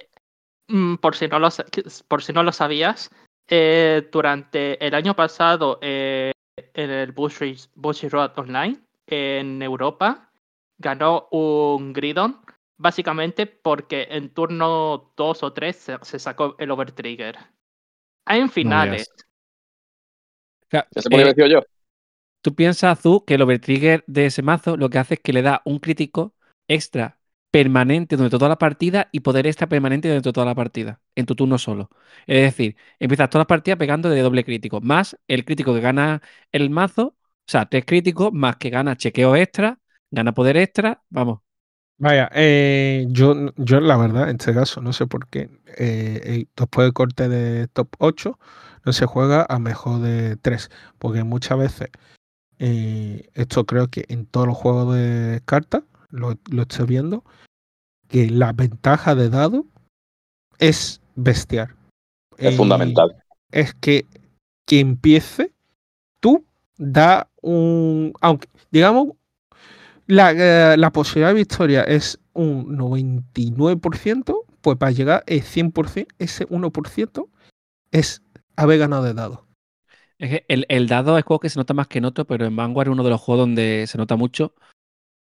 [0.67, 1.65] Mm, por si no lo, sa-
[2.07, 3.11] por si no lo sabías,
[3.47, 6.31] eh, durante el año pasado eh,
[6.73, 10.31] en el Bushy, Bushy Road Online en Europa
[10.79, 12.41] ganó un Gridon
[12.77, 17.37] básicamente porque en turno 2 o 3 se, se sacó el Overtrigger.
[18.27, 19.11] En finales,
[20.69, 21.61] podría eh, haber sido yo.
[22.41, 25.41] Tú piensas, Azul, que el overtrigger de ese mazo lo que hace es que le
[25.41, 26.33] da un crítico
[26.67, 27.17] extra
[27.55, 31.35] permanente durante toda la partida y poder extra permanente durante toda la partida, en tu
[31.35, 31.89] turno solo.
[32.27, 36.21] Es decir, empiezas toda la partida pegando de doble crítico, más el crítico que gana
[36.51, 39.79] el mazo, o sea, tres críticos, más que gana chequeo extra,
[40.11, 41.39] gana poder extra, vamos.
[41.97, 46.45] Vaya, eh, yo, yo la verdad, en este caso, no sé por qué, eh, eh,
[46.57, 48.37] después del corte de top 8,
[48.83, 51.87] no se juega a mejor de 3, porque muchas veces,
[52.59, 57.23] eh, esto creo que en todos los juegos de cartas, lo, lo estoy viendo,
[58.07, 59.65] que la ventaja de dado
[60.59, 61.75] es bestial.
[62.37, 63.15] Es Eh, fundamental.
[63.51, 64.05] Es que
[64.65, 65.53] que empiece,
[66.19, 66.45] tú
[66.77, 69.09] da un, aunque digamos,
[70.07, 76.47] la, eh, la posibilidad de victoria es un 99%, pues para llegar al 100%, ese
[76.47, 77.29] 1%
[77.91, 78.21] es
[78.55, 79.45] haber ganado de dado.
[80.17, 82.45] Es que el, el dado es juego que se nota más que en otro, pero
[82.45, 84.53] en Vanguard es uno de los juegos donde se nota mucho.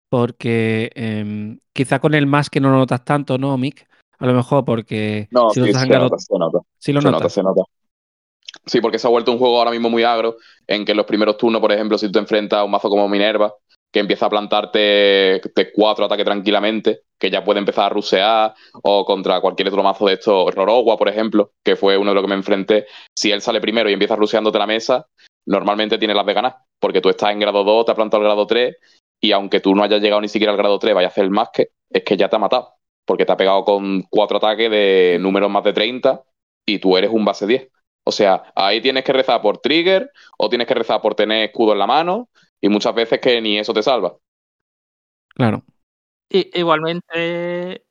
[0.09, 3.87] Porque em, quizá con el más que no lo notas tanto, ¿no, Mick?
[4.19, 6.59] A lo mejor porque No, si sí, se nota, se nota.
[6.79, 7.21] sí lo se notas.
[7.23, 7.63] nota, se nota.
[8.67, 10.37] Sí, porque se ha vuelto un juego ahora mismo muy agro,
[10.67, 12.89] en que en los primeros turnos, por ejemplo, si tú te enfrentas a un mazo
[12.89, 13.53] como Minerva,
[13.93, 15.41] que empieza a plantarte
[15.75, 20.15] cuatro ataques tranquilamente, que ya puede empezar a rusear, o contra cualquier otro mazo de
[20.15, 22.87] estos, Rorogua, por ejemplo, que fue uno de los que me enfrenté,
[23.17, 25.07] si él sale primero y empieza ruseándote la mesa,
[25.47, 28.29] normalmente tiene las de ganar, porque tú estás en grado 2, te ha plantado el
[28.29, 28.75] grado 3,
[29.25, 31.31] y aunque tú no hayas llegado ni siquiera al grado 3, vaya a hacer el
[31.31, 32.75] más que, es que ya te ha matado,
[33.07, 36.23] porque te ha pegado con cuatro ataques de números más de 30,
[36.67, 37.71] y tú eres un base 10.
[38.05, 41.73] O sea, ahí tienes que rezar por trigger o tienes que rezar por tener escudo
[41.73, 42.29] en la mano
[42.61, 44.15] y muchas veces que ni eso te salva.
[45.35, 45.63] Claro.
[46.29, 47.87] Igualmente,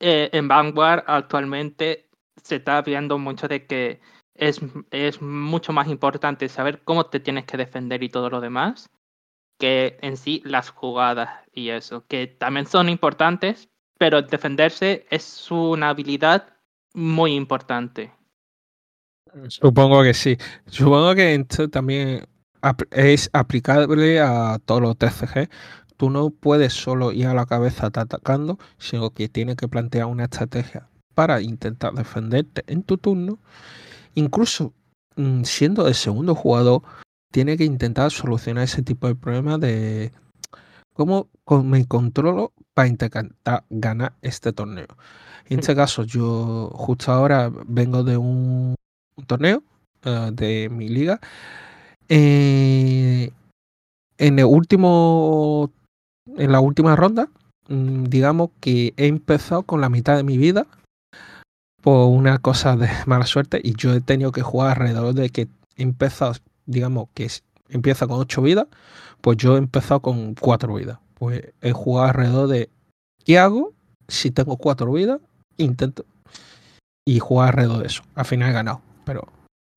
[0.00, 2.08] eh, en Vanguard actualmente
[2.42, 4.00] se está viendo mucho de que
[4.34, 4.58] es,
[4.90, 8.88] es mucho más importante saber cómo te tienes que defender y todo lo demás
[9.58, 13.68] que en sí las jugadas y eso, que también son importantes,
[13.98, 16.54] pero defenderse es una habilidad
[16.94, 18.12] muy importante.
[19.48, 20.38] Supongo que sí.
[20.66, 22.26] Supongo que esto también
[22.90, 25.48] es aplicable a todos los TCG.
[25.96, 30.24] Tú no puedes solo ir a la cabeza atacando, sino que tienes que plantear una
[30.24, 33.38] estrategia para intentar defenderte en tu turno.
[34.14, 34.72] Incluso
[35.16, 36.82] mm, siendo el segundo jugador,
[37.30, 40.12] tiene que intentar solucionar ese tipo de problemas de
[40.94, 41.28] cómo
[41.64, 43.30] me controlo para intentar
[43.70, 44.88] ganar este torneo.
[45.48, 48.74] En este caso, yo justo ahora vengo de un,
[49.16, 49.62] un torneo
[50.04, 51.20] eh, de mi liga.
[52.08, 53.30] Eh,
[54.18, 55.70] en el último,
[56.36, 57.28] en la última ronda,
[57.68, 60.66] mm, digamos que he empezado con la mitad de mi vida
[61.82, 65.48] por una cosa de mala suerte y yo he tenido que jugar alrededor de que
[65.76, 66.34] he empezado,
[66.68, 67.28] digamos que
[67.70, 68.66] empieza con 8 vidas,
[69.20, 70.98] pues yo he empezado con 4 vidas.
[71.14, 72.70] Pues he jugado alrededor de
[73.24, 73.74] ¿qué hago
[74.06, 75.20] si tengo 4 vidas?
[75.56, 76.04] Intento
[77.04, 78.02] y jugar alrededor de eso.
[78.14, 79.26] Al final he ganado, pero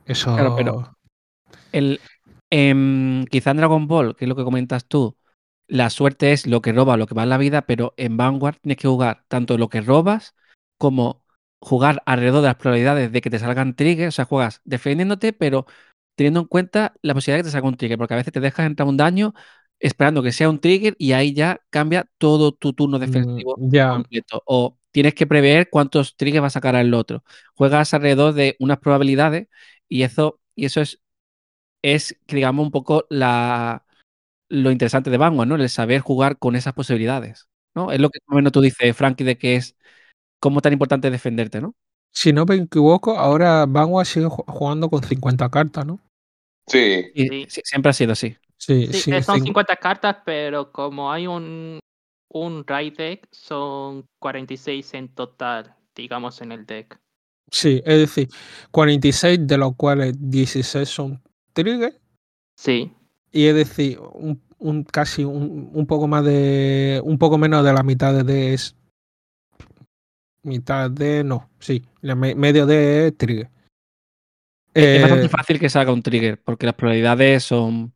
[0.05, 0.93] eso Claro, pero-
[1.71, 1.99] El,
[2.49, 5.15] em, quizá en Dragon Ball, que es lo que comentas tú,
[5.67, 8.57] la suerte es lo que roba, lo que va en la vida, pero en Vanguard
[8.61, 10.35] tienes que jugar tanto lo que robas
[10.77, 11.23] como
[11.63, 14.13] jugar alrededor de las probabilidades de que te salgan triggers.
[14.13, 15.65] O sea, juegas defendiéndote, pero
[16.15, 18.39] teniendo en cuenta la posibilidad de que te salga un trigger, porque a veces te
[18.39, 19.33] dejas entrar un daño
[19.79, 23.89] esperando que sea un trigger y ahí ya cambia todo tu turno defensivo Mm, ya
[23.89, 24.43] completo.
[24.45, 27.23] O tienes que prever cuántos triggers va a sacar el otro.
[27.55, 29.47] Juegas alrededor de unas probabilidades
[29.89, 31.01] y eso, y eso es,
[31.81, 33.85] es, digamos, un poco la,
[34.49, 35.55] lo interesante de Vanguard, ¿no?
[35.55, 37.47] El saber jugar con esas posibilidades.
[37.75, 37.91] ¿no?
[37.91, 39.77] Es lo que más o menos tú dices, Frankie, de que es
[40.39, 41.75] cómo tan importante es defenderte, ¿no?
[42.13, 45.99] Si no me equivoco, ahora Vanguard sigue ju- jugando con 50 cartas, ¿no?
[46.67, 47.45] Sí, Y Sí.
[47.49, 48.37] sí, siempre ha sido así.
[48.57, 51.79] Sí, Sí, sí, eh, son cin- 50 cartas, pero como hay un,
[52.29, 56.99] un raid deck, son 46 en total, digamos, en el deck.
[57.51, 58.29] sí, es decir,
[58.71, 61.21] 46 de los cuales 16 son
[61.53, 61.95] triggers
[62.55, 62.93] Sí,
[63.31, 67.73] y es decir, un, un casi un, un poco más de un poco menos de
[67.73, 68.75] la mitad de es
[70.43, 73.49] mitad de no, sí, la me- medio de trigger.
[74.73, 77.93] es bastante Eh, fácil que salga un trigger, porque las probabilidades son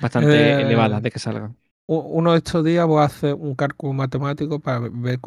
[0.00, 1.56] bastante Eh, elevadas de que salgan.
[1.86, 5.20] u- uno de estos días voy a hacer un cálculo matemático para ver,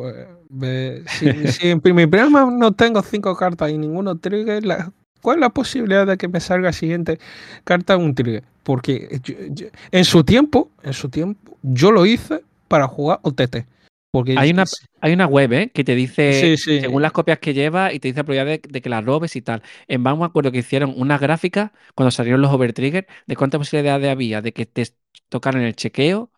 [0.49, 4.91] ver si, si en mi primer mano no tengo cinco cartas y ninguno trigger, la-
[5.21, 7.19] ¿cuál es la posibilidad de que me salga siguiente
[7.63, 8.43] carta un trigger?
[8.63, 13.65] Porque yo- yo- en su tiempo, en su tiempo, yo lo hice para jugar OTT.
[14.11, 14.63] Porque Hay una,
[15.01, 15.71] hay una web ¿eh?
[15.71, 16.81] que te dice, Sí, sí.
[16.81, 19.35] según las copias que lleva, y te dice la probabilidad de, de que las robes
[19.35, 19.61] y tal.
[19.87, 24.09] En Van me acuerdo que hicieron unas gráficas cuando salieron los overtrigger de cuántas posibilidades
[24.09, 24.87] había de que te
[25.29, 26.31] tocaran el chequeo,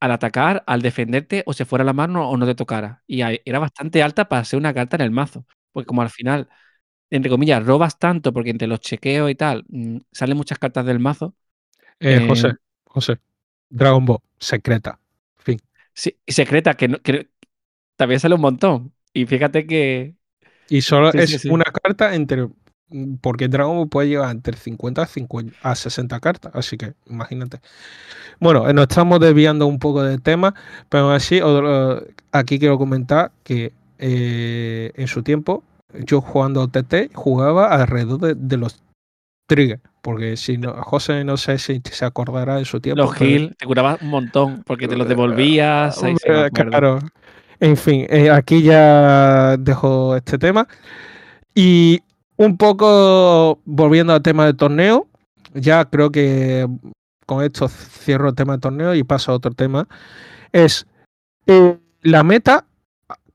[0.00, 3.02] al atacar, al defenderte, o se fuera la mano o no te tocara.
[3.06, 5.44] Y era bastante alta para ser una carta en el mazo.
[5.72, 6.48] Porque como al final,
[7.10, 10.98] entre comillas, robas tanto porque entre los chequeos y tal, mm, salen muchas cartas del
[11.00, 11.34] mazo.
[12.00, 12.52] Eh, eh, José,
[12.84, 13.18] José.
[13.70, 14.98] Dragon Ball, secreta.
[15.98, 17.30] Sí, y secreta, que, no- que
[17.96, 18.94] también sale un montón.
[19.12, 20.16] Y fíjate que
[20.68, 21.48] Y solo Sí, es sí, sí.
[21.48, 22.48] una carta entre.
[23.20, 27.60] Porque Dragon Ball puede llevar entre 50 a, 50 a 60 cartas, así que imagínate.
[28.40, 30.54] Bueno, eh, nos estamos desviando un poco del tema,
[30.88, 35.64] pero aún así, otro- aquí quiero comentar que eh, en su tiempo,
[36.06, 38.82] yo jugando TT, jugaba alrededor de, de los
[39.48, 43.02] triggers, porque si no, José no sé si se acordará de su tiempo.
[43.02, 46.00] los pero- heal te curabas un montón porque te los devolvías.
[46.04, 46.14] Eh,
[46.46, 46.70] acuerdo.
[46.70, 46.98] claro.
[47.58, 50.68] En fin, eh, aquí ya dejo este tema.
[51.54, 52.00] Y
[52.36, 55.08] un poco volviendo al tema del torneo,
[55.54, 56.68] ya creo que
[57.26, 59.88] con esto cierro el tema del torneo y paso a otro tema.
[60.52, 60.86] Es
[61.46, 62.64] eh, la meta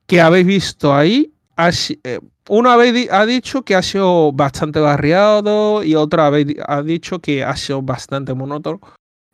[0.08, 1.34] que habéis visto ahí.
[1.58, 1.70] ha
[2.04, 2.20] eh,
[2.50, 7.44] uno habéis ha dicho que ha sido bastante barriado y otro habéis ha dicho que
[7.44, 8.80] ha sido bastante monótono.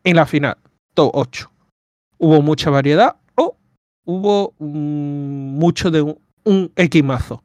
[0.04, 0.58] En la final,
[0.94, 1.52] top 8.
[2.18, 3.58] ¿Hubo mucha variedad o
[4.06, 7.44] hubo mm, mucho de un, un X mazo?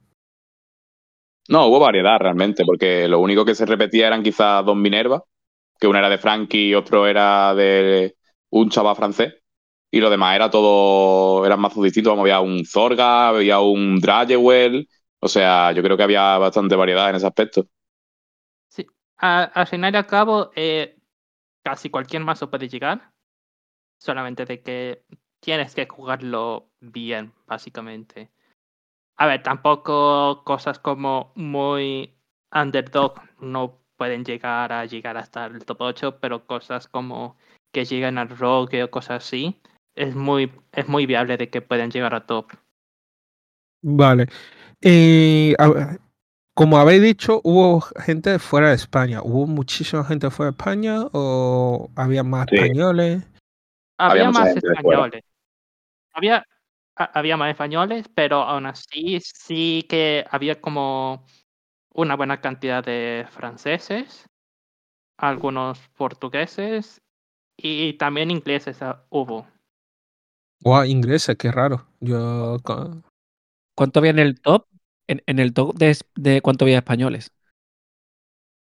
[1.49, 5.23] No, hubo variedad realmente, porque lo único que se repetía eran quizás dos Minerva,
[5.79, 8.17] que una era de Frankie y otro era de
[8.51, 9.35] un chaval francés.
[9.91, 12.19] Y lo demás era todo, eran mazos distintos.
[12.19, 14.89] Había un Zorga, había un Dragewell.
[15.25, 17.67] O sea, yo creo que había bastante variedad en ese aspecto.
[18.69, 18.87] Sí.
[19.17, 20.99] A- al final y al cabo, eh,
[21.65, 23.11] casi cualquier mazo puede llegar.
[23.99, 25.03] Solamente de que
[25.41, 28.31] tienes que jugarlo bien, básicamente.
[29.17, 32.15] A ver, tampoco cosas como muy
[32.53, 37.39] underdog no pueden llegar a llegar hasta el top 8, pero cosas como
[37.73, 39.59] que llegan al rogue o cosas así,
[39.95, 42.53] es muy, es muy viable de que puedan llegar a top.
[43.87, 44.29] Vale.
[44.87, 45.97] Eh, a
[46.55, 49.21] como habéis dicho, hubo gente fuera de España.
[49.23, 52.57] ¿Hubo muchísima gente fuera de España o había más Sí.
[52.57, 53.25] españoles?
[53.99, 55.25] Había, mucha más españoles.
[56.13, 56.45] Había,
[56.97, 61.27] ha- había más españoles, pero aún así sí que había como
[61.93, 64.27] una buena cantidad de franceses,
[65.17, 67.01] algunos portugueses
[67.57, 69.47] y también ingleses ah, hubo.
[70.61, 71.87] Guau, ingleses, qué raro.
[72.01, 72.59] Yo
[73.77, 74.67] ¿Cuánto había en el top?
[75.07, 77.33] En, en el top de, de cuánto había españoles.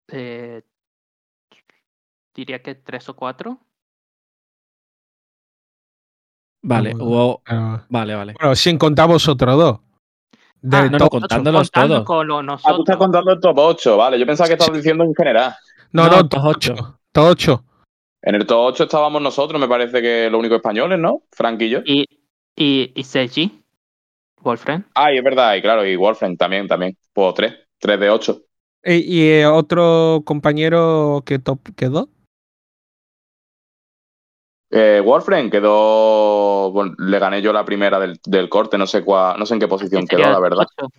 [0.10, 0.62] Eh,
[2.36, 3.60] diría que tres o cuatro.
[6.64, 7.42] Vale, hubo.
[7.48, 8.34] ah, Vale, vale.
[8.40, 9.80] bueno, sin contar vosotros dos.
[9.80, 12.06] Ah, Del no, no, contándolos Contando todos.
[12.06, 14.20] con lo Ah, tú estás contando el top 8, vale.
[14.20, 15.56] Yo pensaba que estabas diciendo en general.
[15.92, 16.74] no, No, no, top top ocho.
[16.74, 17.00] 8.
[17.12, 17.64] Top 8.
[18.24, 21.24] En el top 8 estábamos nosotros, me parece que los únicos españoles, ¿no?
[21.32, 21.80] Frank y yo.
[21.86, 22.06] Y,
[22.56, 22.92] y,
[24.48, 24.86] Wolfram.
[24.96, 26.98] Ah, y es verdad, y claro, y Wolfram también, también.
[27.14, 28.42] Pues 3, 3 de 8.
[28.86, 32.10] Y, y, eh, otro compañero que top quedó.
[34.70, 36.72] Eh, Wolfram quedó.
[36.72, 39.60] Bueno, le gané yo la primera del, del corte, no sé cuál, no sé en
[39.60, 40.66] qué posición Así quedó, la verdad.
[40.78, 40.90] ocho.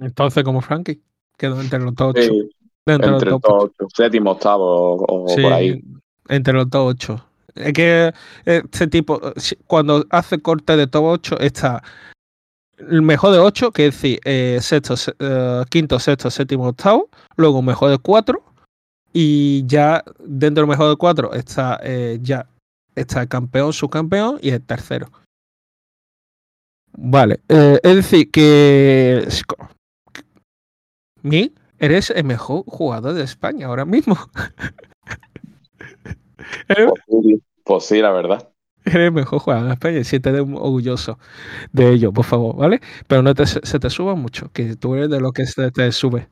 [0.00, 1.02] Entonces, como Frankie.
[1.38, 2.22] Quedó entre los top 8.
[2.22, 2.50] Sí,
[2.86, 5.82] Dentro entre el top top 8, séptimo, octavo o, o Sí, por ahí.
[6.28, 7.26] entre los top 8.
[7.56, 8.12] Es que
[8.44, 9.20] este tipo,
[9.66, 11.82] cuando hace corte de top 8, está
[12.78, 17.08] mejor de 8, que es decir, eh, sexto, se- eh, quinto, sexto, séptimo, octavo.
[17.36, 18.42] Luego mejor de 4.
[19.12, 22.46] Y ya dentro del mejor de 4 está eh, ya
[22.94, 25.10] está el campeón, subcampeón y el tercero.
[26.98, 29.26] Vale, es decir, que.
[31.22, 34.16] Mi, eres el mejor jugador de España ahora mismo.
[37.64, 38.48] Pues sí, la verdad.
[38.94, 41.18] eres el mejor jugador de España y siéntete orgulloso
[41.72, 42.80] de ello, por favor, ¿vale?
[43.06, 45.90] Pero no te, se te suba mucho, que tú eres de lo que se te
[45.92, 46.28] sube.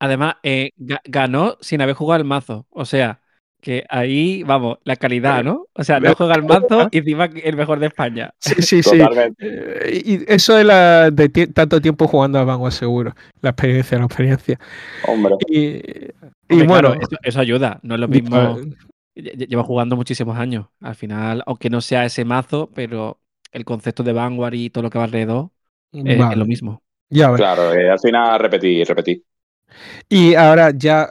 [0.00, 2.66] Además, eh, ga- ganó sin haber jugado el mazo.
[2.70, 3.20] O sea,
[3.60, 5.66] que ahí, vamos, la calidad, ¿no?
[5.74, 8.30] O sea, no juega el mazo y encima el mejor de España.
[8.38, 8.98] Sí, sí, sí.
[8.98, 9.44] Totalmente.
[9.44, 13.14] Eh, y eso es la de tanto tiempo jugando a Vanguard seguro.
[13.40, 14.60] La experiencia, la experiencia.
[15.08, 15.34] Hombre.
[15.48, 15.82] Y, y
[16.50, 17.80] Hombre, bueno, claro, eso, eso ayuda.
[17.82, 18.58] No es lo mismo.
[19.22, 20.66] Lle- lle- Lleva jugando muchísimos años.
[20.80, 23.18] Al final, aunque no sea ese mazo, pero
[23.52, 25.50] el concepto de Vanguard y todo lo que va alrededor
[25.92, 26.82] eh, vale, es lo mismo.
[27.10, 27.32] ya.
[27.34, 29.24] Claro, eh, al final repetí, repetí.
[30.08, 31.10] Y ahora ya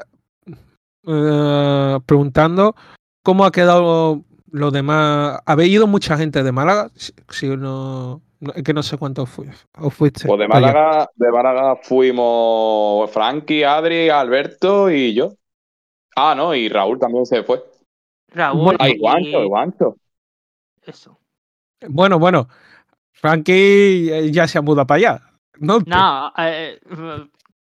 [1.07, 2.75] eh, preguntando
[3.23, 5.39] cómo ha quedado lo demás.
[5.45, 6.89] ¿Habéis ido mucha gente de Málaga?
[6.95, 9.47] Si, si no, No- Es que no sé cuántos fui,
[9.79, 10.27] os fuiste.
[10.27, 10.47] Pues de.
[10.47, 15.31] Málaga, de Málaga fuimos Frankie, Adri, Alberto y yo.
[16.15, 17.63] Ah, no, y Raúl también se fue.
[18.29, 19.97] Raúl Bueno, Ah, y y Guancho, Guancho.
[20.83, 21.19] eso.
[21.87, 22.47] Bueno, bueno.
[23.13, 25.21] Frankie eh, ya se ha mudado para allá.
[25.59, 26.79] No, No, eh,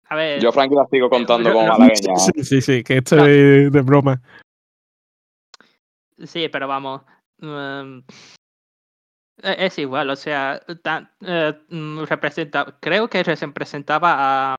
[0.09, 2.14] a ver, Yo Frankie la sigo contando como malagueña.
[2.34, 3.26] Sí, sí, sí, que esto No.
[3.28, 4.22] es de broma.
[6.26, 7.01] sí, pero vamos.
[7.39, 7.99] mm,
[9.43, 14.55] e- es igual, o sea, tan- eh, mm, representa, creo que representaba a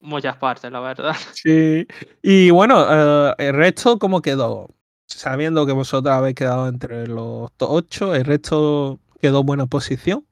[0.00, 1.14] muchas partes, la verdad.
[1.32, 1.86] Sí.
[2.22, 2.86] Y bueno,
[3.30, 4.68] eh, el resto, ¿cómo quedó?
[5.06, 10.26] Sabiendo que vosotros habéis quedado entre los 8, el resto quedó en buena posición.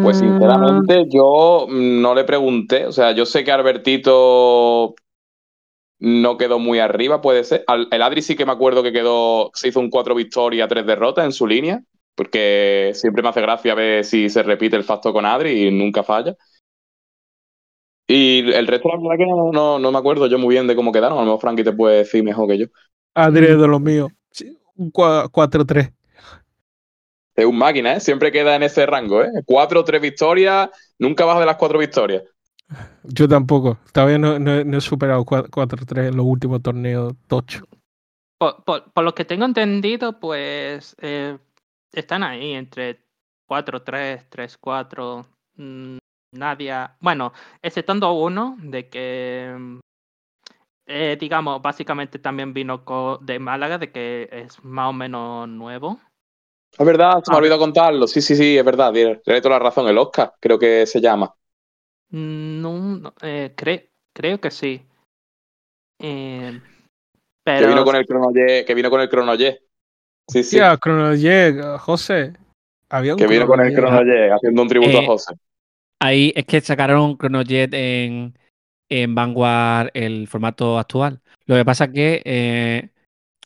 [0.00, 4.94] Pues sinceramente yo mm, no le pregunté, o sea, yo sé que Albertito
[6.00, 7.64] no quedó muy arriba, puede ser.
[7.66, 10.86] Al- el Adri sí que me acuerdo que quedó, se hizo un 4 victorias, 3
[10.86, 11.82] derrotas en su línea,
[12.14, 16.02] porque siempre me hace gracia ver si se repite el facto con Adri y nunca
[16.04, 16.34] falla.
[18.10, 20.74] Y el resto, la verdad que no, no, no me acuerdo yo muy bien de
[20.74, 22.66] cómo quedaron, a lo mejor Frankie te puede decir mejor que yo.
[23.14, 24.10] Adri es de los míos.
[24.30, 25.90] Sí, un cua- 4-3.
[27.36, 28.00] Es un máquina, ¿eh?
[28.00, 29.28] Siempre queda en ese rango, ¿eh?
[29.46, 32.22] 4 o 3 victorias, nunca baja de las 4 victorias.
[33.04, 33.78] Yo tampoco.
[33.92, 37.64] Todavía no, no- no he superado 4-3 en los últimos torneos tocho.
[38.38, 41.38] Por, por- por lo que tengo entendido, pues eh,
[41.92, 43.00] están ahí entre
[43.46, 45.26] 4-3, 3-4.
[46.32, 46.96] Mm, Nadia.
[47.00, 49.78] Bueno, exceptando uno de que, mm,
[50.86, 52.82] eh, digamos, básicamente también vino
[53.20, 56.00] de Málaga, de que es más o menos nuevo.
[56.78, 57.38] Es verdad, se me Ah.
[57.38, 58.06] olvidó contarlo.
[58.06, 58.92] Sí, sí, sí, es verdad.
[58.92, 59.88] Tiene tiene toda la razón.
[59.88, 61.34] El Oscar, creo que se llama.
[62.10, 64.82] No, no, eh, cre- creo que sí.
[66.00, 66.60] Eh,
[67.44, 69.60] Que pero vino con el Cronoye, que vino con el Cronoye.
[70.28, 70.56] Sí, sí.
[70.56, 72.34] Tía, Chronoye, José.
[72.90, 73.74] Había un que vino con el.
[73.74, 75.34] Cronoye haciendo un tributo Eh, a José.
[76.00, 78.38] Ahí es que sacaron Chronojet en,
[78.88, 81.20] en Vanguard el formato actual.
[81.46, 82.90] Lo que pasa es que eh,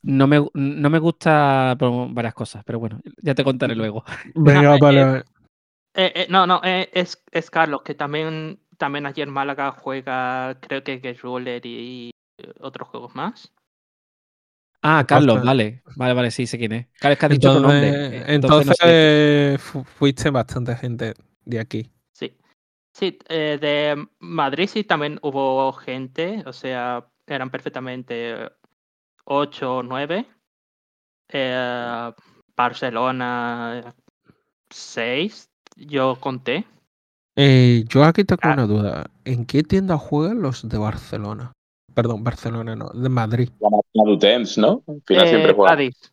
[0.02, 4.04] no, me, no me gusta por varias cosas, pero bueno, ya te contaré luego.
[4.34, 5.24] Venga, No, eh, vale, eh, vale.
[6.28, 11.20] No, no, eh, es, es Carlos, que también, también en Málaga juega, creo que Get
[11.20, 12.12] Ruler y
[12.60, 13.52] otros juegos más.
[14.82, 16.86] Ah, Carlos, vale, vale, vale, sí, sé quién es.
[16.98, 18.34] Claro, es que has dicho otro Entonces, nombre.
[18.34, 19.56] entonces, no sé.
[19.58, 21.90] fu- fuiste bastante gente de aquí.
[22.92, 23.18] Sí.
[23.28, 28.50] Eh, de Madrid sí también hubo gente, o sea, eran perfectamente
[29.24, 30.26] 8 o 9.
[31.28, 32.12] Eh,
[32.56, 33.94] Barcelona
[34.70, 36.66] 6, yo conté.
[37.36, 38.52] Eh, yo aquí tengo Ah.
[38.52, 39.06] una duda.
[39.24, 41.52] ¿En qué tienda juegan los de Barcelona?
[41.94, 43.50] Perdón, Barcelona no, de Madrid.
[43.60, 44.82] La máquina de Temps, ¿no?
[44.86, 45.70] Al final siempre Eh, juega.
[45.72, 46.12] Cádiz,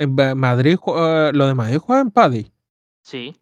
[0.00, 2.52] En Madrid, eh, lo de Madrid juega en Paddy.
[3.02, 3.34] sí.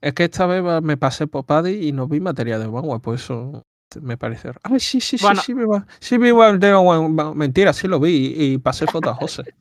[0.00, 3.14] Es que esta vez me pasé por Paddy y no vi material de Vanguard, por
[3.16, 3.64] eso
[4.00, 4.52] me pareció.
[4.62, 5.42] Ay, sí, sí, sí, Bueno.
[5.42, 5.62] sí, vi,
[6.00, 7.34] sí vi va- de Vanguard.
[7.34, 9.42] Mentira, sí lo vi y, y pasé foto a José.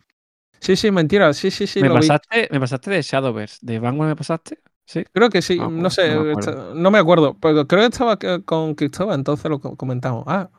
[0.61, 2.01] Sí, sí, mentira, sí, sí, sí, me, lo vi.
[2.01, 3.59] pasaste, me pasaste de Shadowverse.
[3.61, 4.59] ¿De Vanguard me pasaste?
[4.85, 5.05] Sí.
[5.13, 6.75] Creo que sí, Ah, no pues, sé, no me acuerdo.
[6.75, 10.25] no me acuerdo, pero creo que estaba que- con Cristóbal, entonces lo co- comentamos.
[10.27, 10.49] Ah,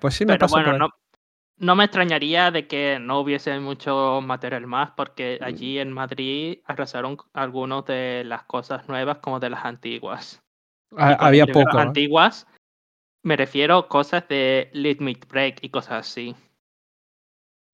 [0.00, 0.88] pues sí me Pero pasó bueno, no,
[1.58, 7.18] no me extrañaría de que no hubiese mucho material más, porque allí en Madrid arrasaron
[7.32, 10.42] algunas de las cosas nuevas como de las antiguas.
[10.96, 11.78] Ah, había poco.
[11.78, 11.82] ¿eh?
[11.82, 12.46] Antiguas,
[13.22, 16.34] me refiero a cosas de Limit Break y cosas así.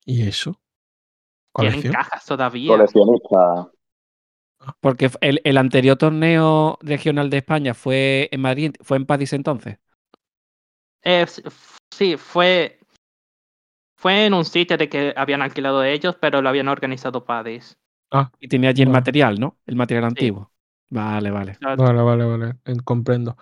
[0.05, 0.59] ¿Y eso?
[1.55, 2.69] Tienen cajas todavía.
[2.69, 3.71] Coleccionista.
[4.81, 9.77] Porque el, el anterior torneo regional de España fue en Madrid, fue en Padis entonces.
[11.03, 11.25] Eh,
[11.91, 12.79] sí, fue,
[14.05, 17.75] fue en un sitio de que habían alquilado ellos, pero lo habían organizado Padis.
[18.39, 18.99] Y tenía allí el Bueno.
[18.99, 19.57] material, ¿no?
[19.65, 20.51] El material antiguo.
[20.91, 21.57] Vale, vale.
[21.59, 22.53] Vale, vale, vale,
[22.83, 23.35] comprendo.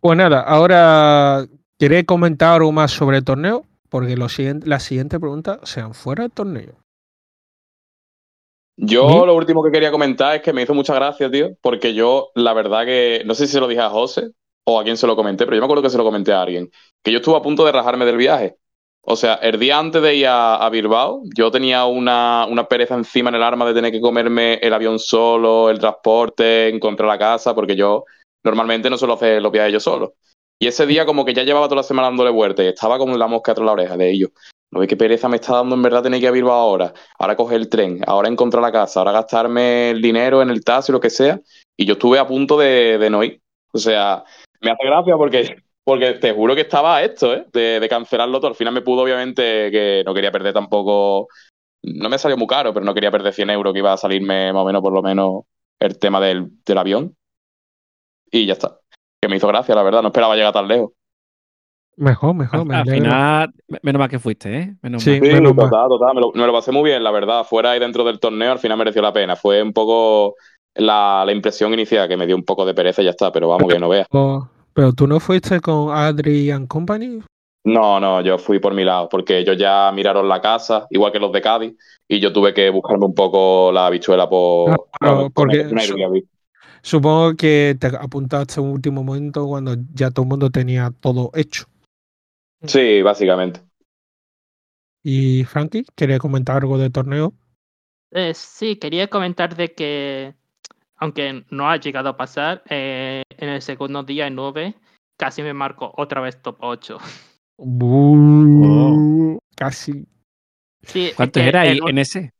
[0.00, 1.46] Pues nada, ahora
[1.78, 3.66] ¿queréis comentar algo más sobre el torneo?
[3.90, 6.78] Porque lo siguiente, la siguiente pregunta sean fuera del torneo.
[8.78, 9.26] Yo ¿Sí?
[9.26, 12.54] lo último que quería comentar es que me hizo mucha gracia, tío, porque yo, la
[12.54, 14.30] verdad que, no sé si se lo dije a José
[14.64, 16.40] o a quién se lo comenté, pero yo me acuerdo que se lo comenté a
[16.40, 16.70] alguien,
[17.02, 18.56] que yo estuve a punto de rajarme del viaje.
[19.02, 23.30] O sea, el día antes de ir a, Bilbao, yo tenía una, una pereza encima
[23.30, 27.54] en el arma de tener que comerme el avión solo, el transporte, encontrar la casa,
[27.54, 28.04] porque yo
[28.44, 30.14] normalmente no suelo hacer los viajes yo solo.
[30.58, 33.16] Y ese día como que ya llevaba toda la semana dándole vueltas y estaba como
[33.16, 34.30] la mosca tras la oreja de ellos.
[34.70, 36.92] No ve qué pereza me está dando en verdad tener que ir a Bilbao ahora.
[37.18, 40.92] Ahora coger el tren, ahora encontrar la casa, ahora gastarme el dinero en el taxi,
[40.92, 41.40] lo que sea.
[41.76, 43.40] Y yo estuve a punto de, de no ir.
[43.72, 44.22] O sea,
[44.60, 47.46] me hace gracia porque, porque te juro que estaba a esto, ¿eh?
[47.52, 48.48] De, de cancelarlo todo.
[48.50, 51.28] Al final me pudo, obviamente, que no quería perder tampoco.
[51.82, 54.52] No me salió muy caro, pero no quería perder 100 euros, que iba a salirme
[54.52, 55.44] más o menos, por lo menos,
[55.80, 57.16] el tema del, del avión.
[58.30, 58.78] Y ya está.
[59.20, 60.02] Que me hizo gracia, la verdad.
[60.02, 60.90] No esperaba llegar tan lejos.
[61.96, 62.64] Mejor, mejor.
[62.64, 63.52] me Al final,
[63.82, 64.74] menos mal que fuiste, ¿eh?
[64.82, 65.10] Menos Sí.
[65.10, 65.20] mal.
[65.20, 65.68] Sí, menos mal.
[65.70, 66.14] total, total.
[66.14, 67.44] Me lo, me lo pasé muy bien, la verdad.
[67.44, 69.36] Fuera y dentro del torneo, al final mereció la pena.
[69.36, 70.36] Fue un poco
[70.74, 73.32] la, la impresión inicial que me dio un poco de pereza y ya está.
[73.32, 74.06] Pero vamos, que no veas.
[74.74, 77.20] Pero tú no fuiste con Adri and Company.
[77.62, 81.18] No, no, yo fui por mi lado, porque ellos ya miraron la casa, igual que
[81.18, 81.74] los de Cádiz,
[82.08, 84.86] y yo tuve que buscarme un poco la habichuela por.
[85.00, 86.28] Ah, porque con el-
[86.82, 91.30] Supongo que te apuntaste en un último momento cuando ya todo el mundo tenía todo
[91.34, 91.64] hecho.
[92.66, 93.60] Sí, básicamente.
[95.02, 97.34] Y Frankie, ¿quería comentar algo del torneo?
[98.12, 100.34] Eh, sí, quería comentar de que,
[101.00, 104.74] aunque no ha llegado a pasar, eh, en el segundo día en 9
[105.16, 106.98] casi me marco otra vez top 8.
[107.56, 110.06] Uh, Casi.
[110.82, 112.32] Sí, ¿Cuántos era ahí en ese?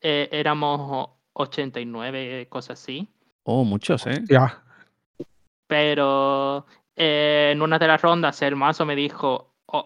[0.00, 3.08] eh, éramos 89, cosas así.
[3.44, 4.22] Oh, muchos, ¿eh?
[4.28, 4.62] Ya.
[5.66, 6.66] Pero
[6.96, 9.84] eh, en una de las rondas el mazo me dijo, "Oh,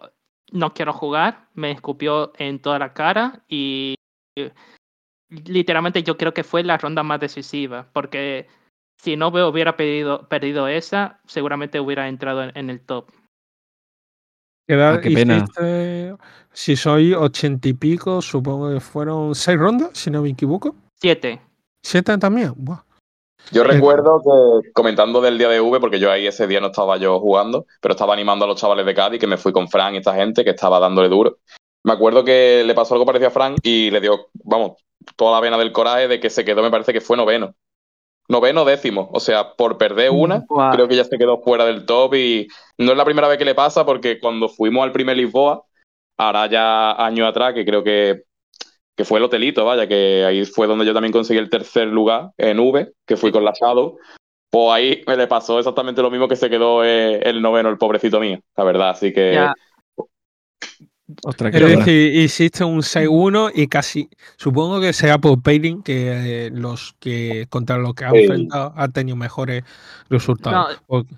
[0.52, 3.94] no quiero jugar, me escupió en toda la cara y
[5.30, 8.46] literalmente yo creo que fue la ronda más decisiva, porque
[9.00, 13.10] si no hubiera perdido, perdido esa, seguramente hubiera entrado en, en el top.
[14.68, 15.36] ¿Qué edad Ah, qué pena.
[15.36, 16.16] hiciste?
[16.52, 20.74] Si soy ochenta y pico, supongo que fueron seis rondas, si no me equivoco.
[21.00, 21.40] Siete.
[21.84, 22.52] ¿Siete también?
[22.56, 22.82] Buah.
[23.52, 26.66] Yo Eh, recuerdo que comentando del día de V, porque yo ahí ese día no
[26.68, 29.68] estaba yo jugando, pero estaba animando a los chavales de Cádiz, que me fui con
[29.68, 31.38] Fran y esta gente que estaba dándole duro.
[31.84, 34.76] Me acuerdo que le pasó algo parecido a Fran y le dio, vamos,
[35.16, 37.55] toda la vena del coraje de que se quedó, me parece que fue noveno.
[38.28, 39.11] Noveno décimo.
[39.12, 42.48] O sea, por perder una, creo que ya se quedó fuera del top y
[42.78, 45.64] no es la primera vez que le pasa porque cuando fuimos al primer Lisboa,
[46.16, 48.22] ahora ya años atrás, que creo que,
[48.96, 52.30] que fue el hotelito, vaya, que ahí fue donde yo también conseguí el tercer lugar
[52.36, 53.98] en V, que fui con la Shadow,
[54.51, 57.78] pues ahí me le pasó exactamente lo mismo que se quedó eh, el noveno, el
[57.78, 59.32] pobrecito mío, la verdad, así que...
[59.34, 59.55] Ya.
[61.24, 61.84] Ostras, Es qué locura.
[61.84, 67.46] decir, hiciste un 6-1 y casi, supongo que será por pairing que eh, los que
[67.48, 68.18] contra los que han Sí.
[68.22, 69.64] enfrentado han tenido mejores
[70.08, 70.76] resultados.
[70.76, 71.14] No, Porque-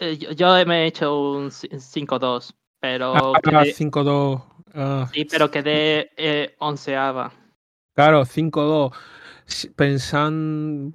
[0.00, 4.42] Eh, yo, yo me he hecho un ci- 5-2, pero ah, quedé, 5-2.
[4.74, 7.32] ah, sí, pero quedé eh, onceava.
[7.96, 8.92] claro, 5-2.
[9.46, 10.92] Si- Pensan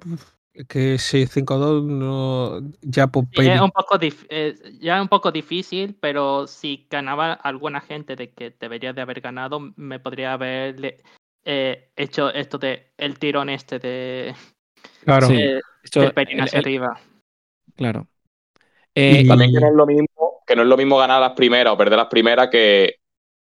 [0.68, 5.96] que si 5-2 no, ya Sí, es un poco dif- eh, ya un poco difícil,
[6.00, 11.02] pero si ganaba alguna gente de que debería de haber ganado, me podría haber
[11.44, 14.34] eh, hecho esto de el tirón este de
[15.04, 15.26] Claro.
[15.26, 15.34] Sí.
[15.36, 17.00] eh, Esto- del pelín el- hacia el- arriba.
[17.76, 18.06] claro.
[18.94, 21.32] Eh, Y- También que no es lo mismo, que no es lo mismo ganar las
[21.32, 22.94] primeras o perder las primeras que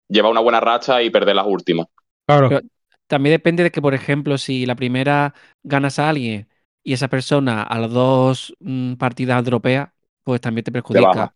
[0.09, 1.87] llevar una buena racha y perder las últimas.
[2.27, 2.49] Claro.
[2.51, 2.61] Pero-
[3.07, 5.33] También depende de que, por ejemplo, si la primera
[5.63, 6.47] ganas a alguien
[6.85, 11.07] y esa persona a las dos mm, partidas dropea, pues también te Te perjudica.
[11.09, 11.35] baja.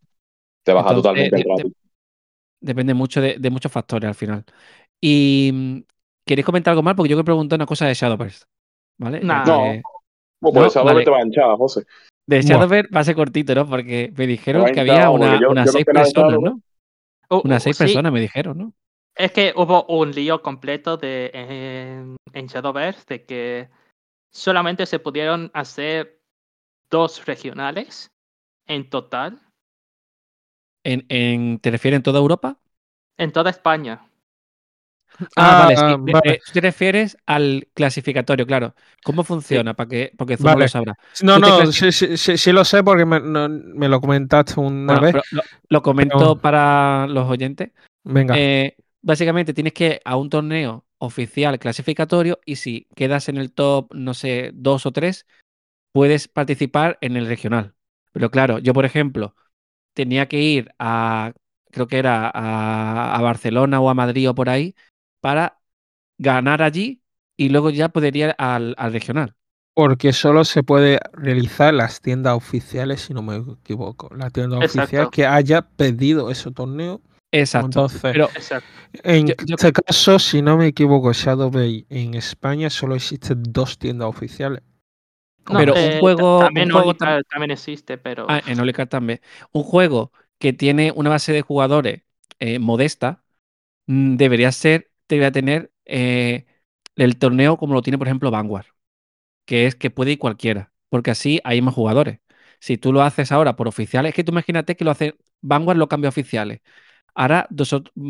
[0.65, 1.73] Te baja Entonces, totalmente de- de-.
[2.61, 4.45] Depende mucho de, de muchos factores al final.
[5.01, 5.79] Y mm,
[6.25, 6.95] ¿queréis comentar algo más?
[6.95, 8.45] Porque yo que pregunté una cosa de Shadowverse.
[8.99, 9.21] ¿Vale?
[9.21, 9.45] Nah.
[9.45, 9.63] No.
[10.41, 11.05] Pues No, por eso vale.
[11.05, 11.85] te va a hinchar, José.
[12.27, 12.43] De.
[12.43, 13.69] Shadowverse va a ser cortito, ¿no?
[13.69, 16.39] Porque me dijeron que había una- yo- unas yo seis personas.
[16.41, 16.61] ¿no?
[17.31, 18.73] Uh, Unas uh, seis sí, personas me dijeron, ¿no?
[19.17, 23.69] Es que hubo un lío completo de, en, en Shadowverse de que
[24.33, 26.21] solamente se pudieron hacer
[26.91, 28.11] dos regionales
[28.67, 29.41] en total
[30.85, 32.59] En, en- ¿te refieres en toda Europa?
[33.19, 34.05] en toda España.
[35.37, 35.83] Ah, vale, sí.
[35.85, 36.21] Ah, vale.
[36.25, 38.75] me- tú te refieres al clasificatorio, claro.
[39.05, 39.75] ¿Cómo funciona?
[39.75, 40.65] Para que, porque Zoom no Vale.
[40.65, 40.95] lo sabrá.
[41.23, 44.99] No, no, sí, sí, sí, sí lo sé porque me, no- me lo comentaste una
[44.99, 45.15] Bueno, vez.
[45.33, 47.71] lo, lo comento pero- para los oyentes.
[48.05, 48.35] Venga.
[48.37, 53.53] Eh, básicamente tienes que ir a un torneo oficial clasificatorio y si quedas en el
[53.53, 55.27] top, no sé, dos o tres,
[55.93, 57.75] puedes participar en el regional.
[58.13, 59.35] Pero claro, yo, por ejemplo,
[59.95, 61.33] tenía que ir a,
[61.71, 64.75] creo que era a, a Barcelona o a Madrid o por ahí,
[65.21, 65.59] para
[66.19, 67.03] ganar allí
[67.37, 69.35] y luego ya poder ir al, al regional.
[69.75, 74.15] Porque solo se puede realizar las tiendas oficiales, si no me equivoco.
[74.15, 77.01] La tienda oficial que haya pedido ese torneo.
[77.33, 77.67] Exacto.
[77.67, 78.69] Entonces, Pero Exacto.
[79.05, 83.43] en yo- yo- este caso, si no me equivoco, Shadow Bay en España solo existen
[83.45, 84.63] dos tiendas oficiales.
[85.49, 89.21] No, Pero un eh, juego- también, un juego también existe, pero Ah, en Olicar también.
[89.53, 92.03] Un juego que tiene una base de jugadores
[92.39, 93.25] eh, modesta
[93.87, 96.47] mm, debería ser, debería tener eh,
[96.97, 98.67] el torneo como lo tiene, por ejemplo, Vanguard,
[99.47, 102.21] que es que puede ir cualquiera, porque así hay más jugadores.
[102.61, 105.79] Si tú lo haces ahora por oficiales, es que tú imagínate que lo hace Vanguard
[105.79, 106.61] lo cambia a oficiales.
[107.15, 107.47] Ahora,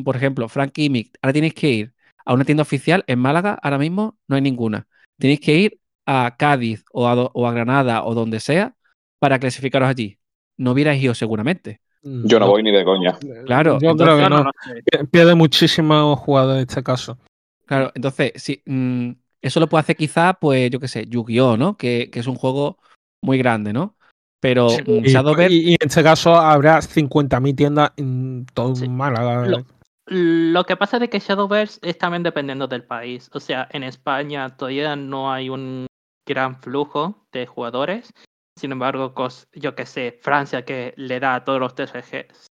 [0.05, 1.93] por ejemplo, Frank y Mick, ahora tenéis que ir
[2.25, 4.87] a una tienda oficial en Málaga, ahora mismo no hay ninguna.
[5.19, 8.75] Tenéis que ir a Cádiz o a, do- o a Granada o donde sea
[9.19, 10.19] para clasificaros allí.
[10.57, 11.81] No hubierais ido seguramente.
[12.03, 13.17] Yo no voy ni de coña.
[13.47, 17.19] Claro, Yo entonces- creo que no Pierde muchísimos jugadores en este caso.
[17.67, 21.77] Claro, entonces, sí, mm, eso lo puede hacer quizá, pues, yo qué sé, Yu-Gi-Oh, ¿no?
[21.77, 22.79] Que, que es un juego
[23.23, 23.97] muy grande, ¿no?
[24.43, 28.89] Pero Sí, Y, Shadowverse, y- y en este caso habrá 50.000 tiendas en todo Sí.
[28.89, 29.47] Málaga.
[29.47, 29.65] Lo-
[30.09, 33.31] Lo que pasa es que Shadowverse es también dependiendo del país.
[33.35, 35.87] O sea, en España todavía no hay un
[36.29, 38.11] gran flujo de jugadores.
[38.59, 42.49] Sin embargo, cos- yo que sé, Francia que le da a todos los TCGs,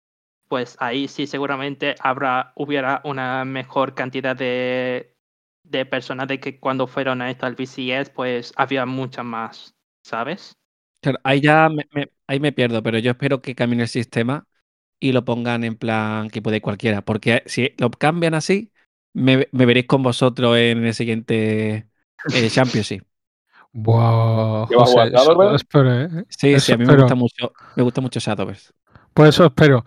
[0.49, 5.15] pues ahí sí seguramente habrá, hubiera una mejor cantidad de,
[5.65, 10.55] de personas de que cuando fueron a esto al BCS, pues había muchas más, ¿sabes?
[11.05, 14.47] Claro, ahí ya me, me- ahí me pierdo, pero yo espero que cambien el sistema
[15.01, 18.73] y lo pongan en plan que puede cualquiera, porque si lo cambian así,
[19.15, 21.89] me, me veréis con vosotros en el siguiente
[22.31, 23.05] eh, Championship.
[25.55, 26.25] Espero, ¿eh?
[26.29, 26.95] Sí, Eso sí, a mí me espero.
[26.95, 28.73] gusta mucho, me gusta mucho Shadowverse.
[29.13, 29.85] Por eso espero.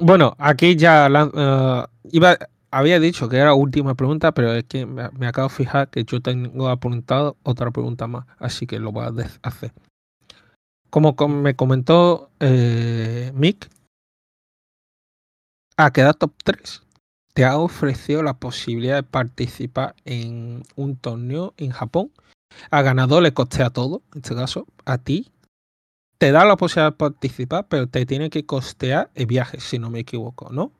[0.00, 2.38] Bueno, aquí ya lan- eh, iba,
[2.70, 5.90] había dicho que era la última pregunta, pero es que me, me acabo de fijar
[5.90, 9.72] que yo tengo apuntado otra pregunta más, así que lo voy a des- hacer.
[10.92, 13.70] Como com- me comentó eh, Mick,
[15.78, 16.82] a quedar top 3
[17.32, 22.10] te ha ofrecido la posibilidad de participar en un torneo en Japón.
[22.70, 25.30] A ganador le costea todo, en este caso, a ti
[26.18, 29.88] te da la posibilidad de participar, pero te tiene que costear el viaje, si no
[29.88, 30.72] me equivoco, ¿no?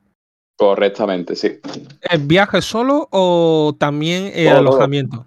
[0.57, 1.59] Correctamente, sí.
[2.01, 5.25] ¿El viaje solo o también el Todo, todo.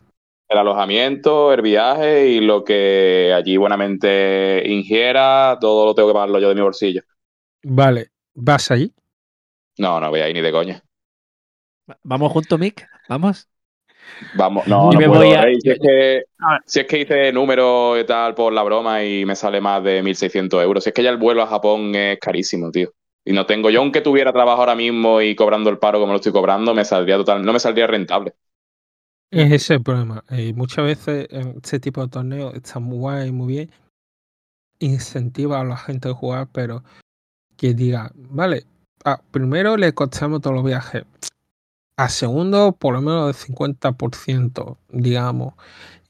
[0.49, 6.39] El alojamiento, el viaje y lo que allí buenamente ingiera, todo lo tengo que pagarlo
[6.39, 7.03] yo de mi bolsillo.
[7.65, 8.95] Vale, ¿vas allí?
[9.79, 10.83] No, no voy ahí ni de coña.
[12.03, 12.89] ¿Vamos juntos, Mick?
[13.07, 13.49] ¿Vamos?
[14.33, 16.61] Vamos, no, no me puedo, voy a- si, es que, A ver.
[16.65, 20.03] si es que hice números y tal por la broma y me sale más de
[20.03, 20.85] 1.600 euros.
[20.85, 22.93] Si es que ya el vuelo a Japón es carísimo, tío.
[23.25, 26.17] Y no tengo, yo aunque tuviera trabajo ahora mismo y cobrando el paro como lo
[26.17, 28.35] estoy cobrando, me saldría total, no me saldría rentable.
[29.31, 30.25] Es ese el problema.
[30.31, 33.71] Eh, muchas veces en este tipo de torneos está muy guay, muy bien.
[34.79, 36.85] Incentiva a la gente a jugar, pero
[37.57, 38.67] que diga, vale,
[39.05, 41.05] a primero le costamos todos los viajes.
[41.99, 45.55] A segundo, por lo menos el 50%, digamos.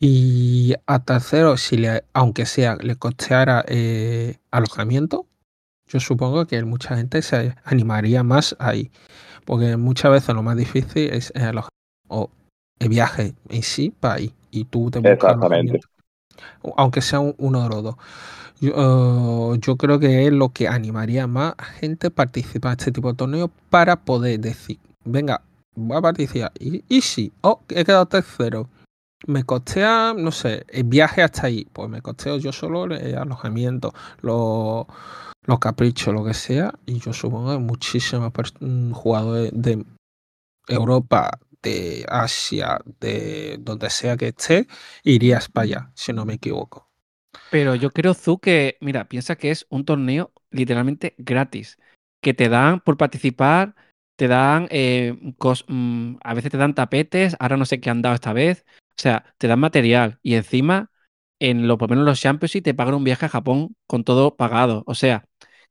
[0.01, 5.27] Y a tercero, si le, aunque sea, le costeara eh, alojamiento,
[5.87, 8.91] yo supongo que mucha gente se animaría más ahí.
[9.47, 11.71] Porque muchas veces lo más difícil es el alojamiento
[12.09, 12.31] o
[12.79, 14.33] el viaje en sí para ahí.
[14.51, 15.81] Y tú te Exactamente.
[16.77, 17.97] Aunque sea un- uno de los dos.
[18.61, 18.73] Yo,
[19.55, 22.93] eh, yo creo que es lo que animaría más a gente a participar en este
[22.93, 25.43] tipo de torneos para poder decir, venga,
[25.75, 26.53] voy a participar.
[26.59, 28.69] Y, y si, oh, he quedado tercero.
[29.27, 31.67] Me costea, no sé, el viaje hasta ahí.
[31.73, 34.87] Pues me costeo yo solo el alojamiento, los,
[35.47, 36.75] los caprichos, lo que sea.
[36.85, 39.85] Y yo supongo que muchísimos mm, jugadores de
[40.69, 44.67] Europa, de Asia, de donde sea que esté,
[45.05, 46.91] irías para allá, si no me equivoco.
[47.49, 51.79] Pero yo creo, Zu, que, mira, piensa que es un torneo literalmente gratis.
[52.21, 53.75] Que te dan por participar,
[54.17, 58.03] te dan, eh, cos- mm, a veces te dan tapetes, ahora no sé qué han
[58.03, 58.65] dado esta vez.
[58.99, 60.91] O sea, te dan material y encima,
[61.39, 64.37] en lo, por lo menos los Champions, te pagan un viaje a Japón con todo
[64.37, 64.83] pagado.
[64.87, 65.25] O sea,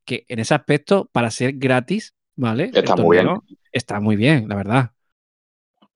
[0.05, 2.77] que en ese aspecto, para ser gratis, ¿vale?
[2.79, 3.35] Está muy bien.
[3.71, 4.91] Está muy bien, la verdad.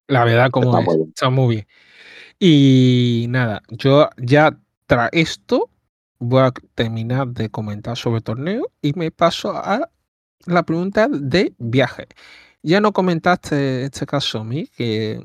[0.10, 1.10] La verdad, como Está es, muy bien.
[1.10, 1.68] está muy bien.
[2.40, 4.58] Y nada, yo ya
[4.88, 5.70] tras esto
[6.18, 9.90] voy a terminar de comentar sobre el torneo y me paso a
[10.46, 12.08] la pregunta de viaje.
[12.64, 15.22] Ya no comentaste este caso a mí, que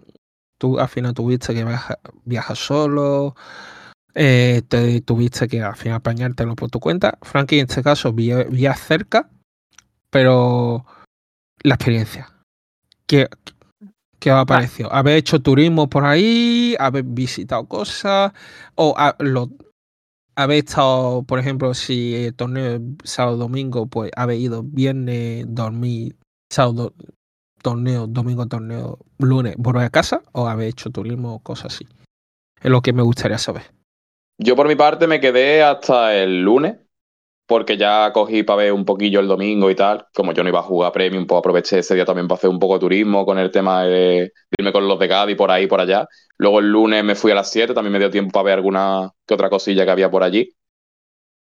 [0.59, 3.35] tú al final tuviste que viaja- viajar solo,
[4.14, 7.18] eh, te tuviste que al final apañártelo por tu cuenta.
[7.22, 9.30] Frankie en este caso vía, vía cerca,
[10.11, 10.85] pero
[11.62, 12.30] la experiencia.
[13.07, 13.28] ¿Qué,
[14.25, 14.91] ¿Qué os ha parecido?
[14.91, 16.75] ¿Haber hecho turismo por ahí?
[16.79, 18.33] ¿Haber visitado cosas?
[18.75, 19.51] ¿O ha- lo-
[20.35, 26.16] haber estado, por ejemplo, si el torneo es sábado-domingo, pues haber ido viernes, dormir,
[26.51, 26.95] sábado,
[27.61, 30.22] torneo, domingo, torneo, lunes, volver a casa?
[30.33, 31.87] ¿O haber hecho turismo o cosas así?
[32.62, 33.64] Es lo que me gustaría saber.
[34.39, 36.77] Yo por mi parte me quedé hasta el lunes,
[37.47, 40.07] porque ya cogí para ver un poquillo el domingo y tal.
[40.14, 42.59] Como yo no iba a jugar Premium, pues aproveché ese día también para hacer un
[42.59, 45.80] poco de turismo con el tema de, irme con los de Cádiz por ahí por
[45.80, 46.07] allá.
[46.38, 49.11] Luego el lunes me fui a las 7, también me dio tiempo para ver alguna
[49.26, 50.51] que otra cosilla que había por allí.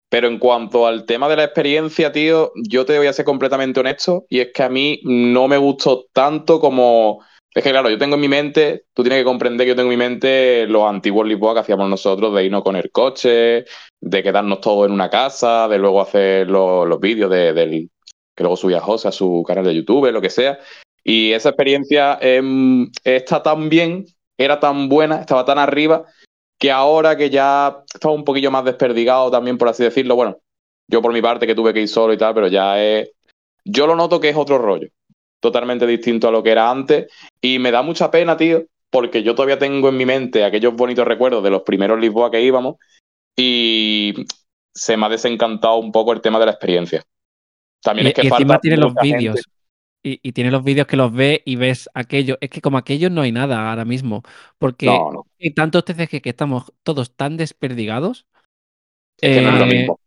[0.09, 3.80] Pero en cuanto al tema de la experiencia, tío, yo te voy a ser completamente
[3.80, 7.20] honesto, y es que a mí no me gustó tanto como
[7.55, 9.93] Es que claro, yo tengo en mi mente, tú tienes que comprender que yo tengo
[9.93, 13.65] en mi mente los antiguos Lisboa que hacíamos nosotros de irnos con el coche,
[14.01, 17.91] de quedarnos todos en una casa, de luego hacer los, los vídeos de, del
[18.35, 20.59] que luego subía José a su canal de YouTube, lo que sea.
[21.05, 26.05] Y esa experiencia em, está tan bien, era tan buena, estaba tan arriba,
[26.59, 30.39] que ahora que ya estaba un poquillo más desperdigado también, por así decirlo, bueno,
[30.89, 33.11] yo por mi parte que tuve que ir solo y tal, pero ya es...
[33.65, 34.89] Yo lo noto que es otro rollo,
[35.45, 39.34] totalmente distinto a lo que era antes, y me da mucha pena, tío, porque yo
[39.34, 42.76] todavía tengo en mi mente aquellos bonitos recuerdos de los primeros Lisboa que íbamos,
[43.36, 44.14] y
[44.74, 47.03] se me ha desencantado un poco el tema de la experiencia.
[47.82, 49.42] También Y, es que y encima falta tiene los vídeos.
[50.03, 52.36] Y, y tiene los vídeos que los ves y ves aquello.
[52.40, 54.22] Es que como aquellos no hay nada ahora mismo.
[54.59, 58.26] Porque No, no, hay tantos TCG que estamos todos tan desperdigados
[59.20, 60.01] es que no es lo eh, mismo.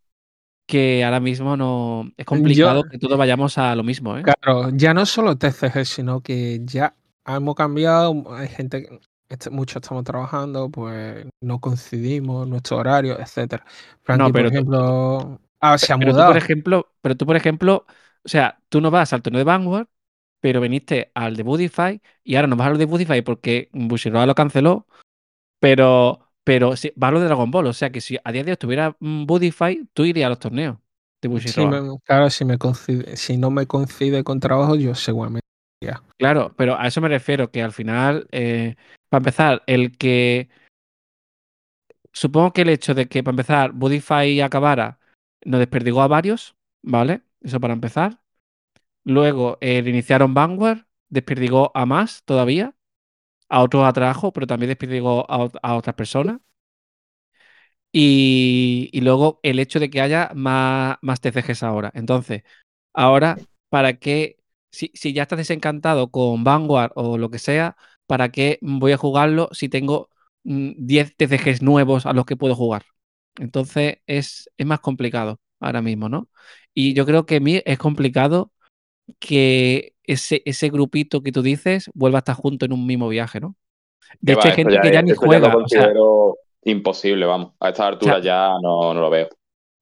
[0.68, 2.12] Que ahora mismo no.
[2.18, 4.24] Es complicado Yo- que todos vayamos a lo mismo, ¿eh?
[4.24, 6.94] Claro, ya no solo TCG, sino que ya
[7.26, 8.24] hemos cambiado.
[8.36, 9.00] Hay gente, que-
[9.30, 13.66] este- muchos estamos trabajando, pues no coincidimos, nuestro horario, etcétera.
[14.04, 16.30] Frankie, pero por tú- ejemplo, ah, se ha Pero tú, mudado.
[16.34, 17.86] por ejemplo, pero tú, por ejemplo,
[18.24, 19.88] o sea, tú no vas al torneo de Vanguard,
[20.42, 24.36] pero viniste al de Budify y ahora no vas al de Budify porque Bushiroad lo
[24.36, 24.86] canceló,
[25.60, 27.68] pero, pero sí, vas a lo de Dragon Ball.
[27.68, 30.40] O sea que si a día de hoy estuviera mm, Budify, tú irías a los
[30.40, 30.78] torneos
[31.22, 35.46] de me- claro, si, me coincide, si no me coincide con trabajo, yo seguramente.
[36.18, 38.76] Claro, pero a eso me refiero, que al final, eh,
[39.10, 40.48] para empezar, el que.
[42.14, 45.00] Supongo que el hecho de que, para empezar, Budify acabara,
[45.44, 47.24] nos desperdigó a varios, ¿vale?
[47.42, 48.22] Eso para empezar.
[49.04, 52.74] Luego eh, reiniciaron Vanguard, desperdigó a más todavía,
[53.50, 56.40] a otros atrajo, pero también desperdigó a, ot- a otras personas.
[57.92, 61.92] Y, luego el hecho de que haya más, más TCGs ahora.
[61.96, 62.44] Entonces,
[62.94, 64.38] ahora, ¿para qué?
[64.72, 67.76] Si, si ya estás desencantado con Vanguard o lo que sea,
[68.06, 70.10] ¿para qué voy a jugarlo si tengo
[70.44, 72.84] mm, 10 TCGs nuevos a los que puedo jugar?
[73.40, 76.30] Entonces es, es más complicado ahora mismo, ¿no?
[76.74, 78.52] Y yo creo que a mí es complicado
[79.20, 83.40] que ese, ese grupito que tú dices vuelva a estar junto en un mismo viaje,
[83.40, 83.56] ¿no?
[84.20, 85.48] De hecho, va, hay gente ya que ya ni ya lo juega.
[85.48, 87.54] O sea, considero imposible, vamos.
[87.60, 89.30] A esta altura sea- ya no, no lo veo.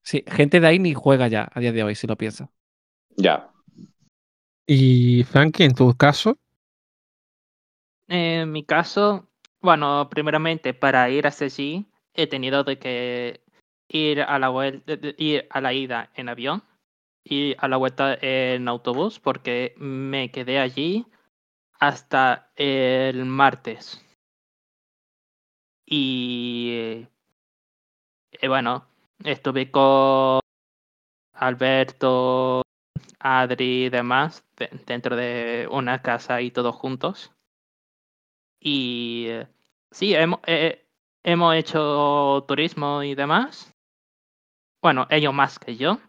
[0.03, 2.49] sí, gente de ahí ni juega ya a día de hoy, si lo piensas.
[3.17, 3.49] Ya.
[4.67, 6.37] Y Frankie, en tu caso,
[8.07, 9.27] En mi caso,
[9.61, 13.41] bueno, primeramente para ir a CG he tenido de que
[13.89, 16.63] ir a la vuelta, ir a la ida en avión
[17.25, 21.05] y a la vuelta en autobús porque me quedé allí
[21.79, 24.01] hasta el martes.
[25.87, 27.07] Y
[28.31, 28.85] eh, bueno,
[29.23, 30.39] estuve con
[31.33, 32.61] Alberto,
[33.19, 37.31] Adri y demás de- dentro de una casa y todos juntos.
[38.59, 39.47] Y eh,
[39.91, 40.85] sí, hemos, eh,
[41.23, 43.73] hemos hecho turismo y demás.
[44.81, 45.99] Bueno, ellos más que yo,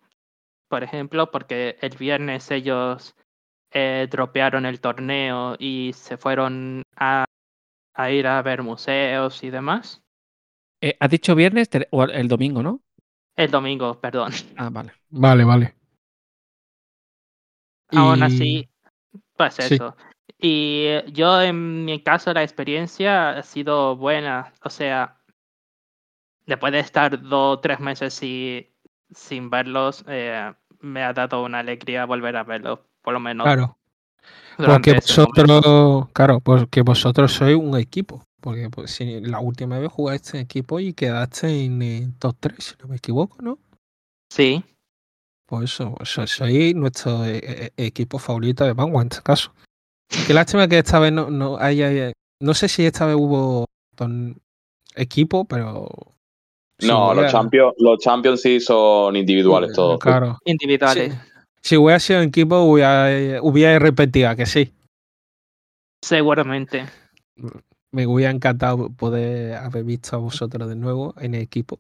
[0.69, 3.15] por ejemplo, porque el viernes ellos
[3.73, 7.25] eh, dropearon el torneo y se fueron a,
[7.95, 10.03] a ir a ver museos y demás.
[10.81, 12.83] Eh, ¿Has dicho viernes o el domingo, no?
[13.37, 14.33] El domingo, perdón.
[14.57, 14.93] Ah, vale.
[15.11, 15.75] vale, vale.
[17.89, 18.69] Aún Y- así,
[19.37, 19.75] pues Sí.
[19.75, 19.97] eso.
[20.39, 24.53] Y eh, yo en mi caso la experiencia ha sido buena.
[24.65, 25.19] O sea,
[26.47, 28.73] después de estar dos o tres meses si-
[29.15, 33.77] sin verlos, eh, me ha dado una alegría volver a verlos, por lo menos Claro,
[34.57, 35.07] porque momento.
[35.07, 38.23] vosotros, claro, porque vosotros sois un equipo.
[38.41, 42.57] Porque pues, si la última vez jugaste en equipo y quedaste en, eh, top 3,
[42.65, 43.59] si no me equivoco, ¿no?
[44.31, 44.63] Sí,
[45.47, 49.53] Pues eso, so- sois nuestro eh, eh, equipo favorito de Vanguard en este caso.
[50.27, 52.13] Qué lástima que esta vez no, no haya.
[52.41, 53.65] No sé si esta vez hubo
[54.95, 55.89] equipo, pero.
[56.83, 59.99] No, los champions, los champions sí son individuales todos.
[59.99, 60.39] Claro.
[60.45, 61.13] individuales.
[61.13, 61.19] Sí.
[61.63, 64.73] Si hubiera sido en equipo, hubiera, eh, hubiera repetido, ¿a que sí.
[66.03, 66.87] Seguramente.
[67.91, 71.79] Me hubiera encantado poder haber visto a vosotros de nuevo en el equipo.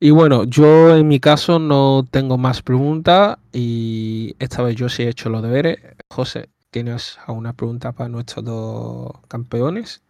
[0.00, 5.02] Y bueno, yo en mi caso no tengo más preguntas y esta vez yo sí
[5.02, 5.78] he hecho los deberes.
[6.08, 10.04] José, ¿tienes alguna pregunta para nuestros dos campeones?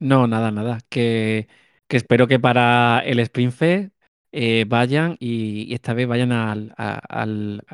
[0.00, 0.80] No, nada, nada.
[0.88, 1.46] Que,
[1.88, 3.94] que espero que para el Sprint Fest
[4.32, 7.64] eh, vayan y, y esta vez vayan al, al,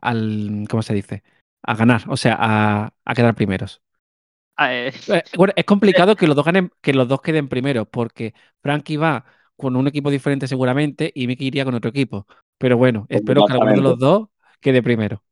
[0.00, 1.22] al- ¿cómo se dice?
[1.62, 3.82] A ganar, o sea, a, a quedar primeros.
[4.58, 8.34] Eh, Eh, bueno, es complicado que los dos ganen, que los dos queden primeros, porque
[8.62, 9.24] Frankie va
[9.56, 12.26] con un equipo diferente seguramente y Miki iría con otro equipo.
[12.58, 14.28] Pero bueno, espero que alguno de los dos
[14.60, 15.22] quede primero.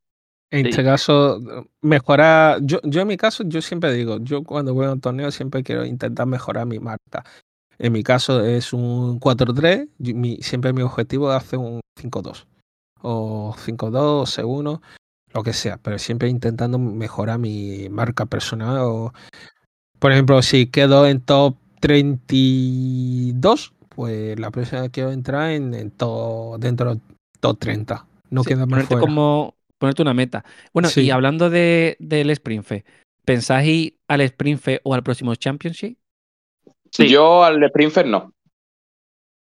[0.50, 0.70] En Sí.
[0.70, 1.40] este caso,
[1.80, 2.58] mejorar.
[2.62, 5.62] Yo, yo en mi caso, yo siempre digo, yo cuando voy a un torneo siempre
[5.62, 7.24] quiero intentar mejorar mi marca.
[7.78, 12.46] En mi caso es un 4-3, y mi- siempre mi objetivo es hacer un 5-2.
[13.02, 14.80] O 5-2, C1,
[15.34, 18.78] lo que sea, pero siempre intentando mejorar mi marca personal.
[18.82, 19.12] O,
[19.98, 26.58] por ejemplo, si quedo en top 32, pues la próxima quiero entrar en, en top,
[26.58, 27.00] dentro del
[27.40, 28.06] top 30.
[28.30, 29.00] No Sí, quedarme ponerte fuera.
[29.00, 30.44] como ponerte una meta.
[30.72, 31.02] Bueno, Sí.
[31.02, 32.86] y hablando de, del Sprint Fest,
[33.24, 35.98] ¿pensáis ir al Sprint Fest o al próximo Championship?
[36.92, 37.08] Sí.
[37.08, 38.32] Yo al Springfest no.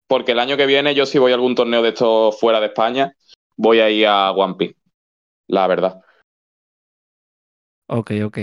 [0.08, 2.68] Porque el año que viene, yo si voy a algún torneo de estos fuera de
[2.68, 3.14] España,
[3.56, 4.76] voy a ir a One Piece.
[5.48, 6.02] La verdad.
[7.88, 8.38] Ok, ok.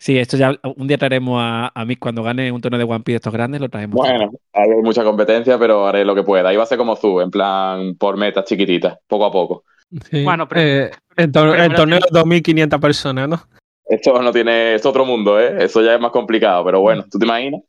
[0.00, 3.00] Sí, esto ya un día traeremos a, a Mick cuando gane un torneo de One
[3.00, 3.96] Piece de estos grandes, lo traemos.
[3.96, 6.48] Bueno, hay mucha competencia, pero haré lo que pueda.
[6.50, 9.64] Ahí va a ser como tú, en plan por metas chiquititas, poco a poco.
[10.08, 10.22] Sí.
[10.22, 13.40] Bueno, pero- Eh, el, tor- el primero torneo tiene- de 2.500 personas, ¿no?
[13.86, 15.64] Esto no tiene, es otro mundo, ¿eh?
[15.64, 17.62] Eso ya es más complicado, pero bueno, ¿tú te imaginas?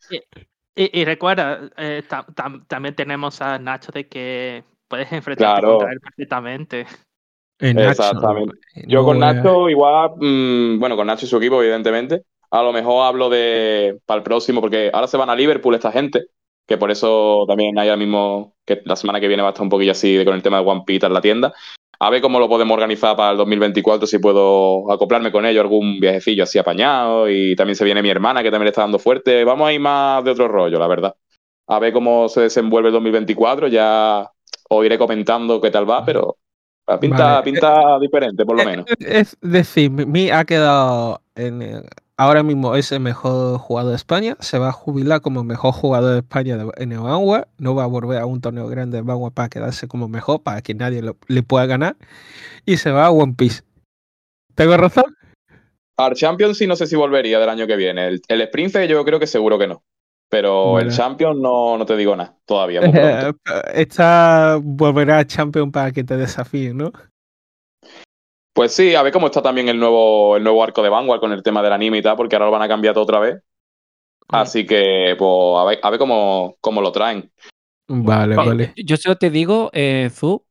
[0.80, 5.78] Y, y recuerda, eh, tam- tam- también tenemos a Nacho de que puedes enfrentarte Claro.
[5.78, 6.86] contra él perfectamente.
[7.60, 8.56] En Nacho, Exactamente.
[8.76, 12.24] eh, Yo no con a- Nacho, igual, mm, bueno, con Nacho y su equipo, evidentemente.
[12.52, 15.92] A lo mejor hablo de para el próximo, porque ahora se van a Liverpool esta
[15.92, 16.28] gente,
[16.66, 19.64] que por eso también hay ahora mismo, que la semana que viene va a estar
[19.64, 21.54] un poquillo así de- con el tema de One Piece en la tienda.
[22.02, 26.00] A ver cómo lo podemos organizar para el 2024, si puedo acoplarme con ellos algún
[26.00, 27.30] viajecillo así apañado.
[27.30, 29.44] Y también se viene mi hermana, que también le está dando fuerte.
[29.44, 31.16] Vamos a ir más de otro rollo, la verdad.
[31.68, 34.32] A ver cómo se desenvuelve el 2024, ya
[34.70, 36.38] os iré comentando qué tal va, pero
[37.00, 37.44] pinta, Vale.
[37.44, 38.86] pinta diferente, por lo menos.
[39.00, 41.84] Es decir, Mi ha quedado en,
[42.20, 46.12] ahora mismo es el mejor jugador de España, se va a jubilar como mejor jugador
[46.14, 49.34] de España en el Vanguard, no va a volver a un torneo grande de Vanguard
[49.34, 51.96] para quedarse como mejor, para que nadie lo- le pueda ganar,
[52.66, 53.64] y se va a One Piece.
[54.56, 55.06] ¿Tengo razón?
[55.98, 58.08] Al Champions sí no sé si volvería del año que viene.
[58.08, 59.84] El, el yo creo que seguro que no.
[60.30, 60.90] Pero Bueno.
[60.90, 62.82] el Champions no, no te digo nada todavía.
[63.74, 66.92] Esta volverá a Champion para que te desafíe, ¿no?
[68.54, 71.32] Pues sí, a ver cómo está también el nuevo, el nuevo arco de Vanguard con
[71.32, 73.42] el tema del anime y tal, porque ahora lo van a cambiar todo otra vez.
[74.28, 77.32] Así que, pues, a ver, a ver cómo, cómo lo traen.
[77.88, 78.74] Vale, Eh, vale.
[78.76, 80.46] Yo solo te digo, eh, Zu,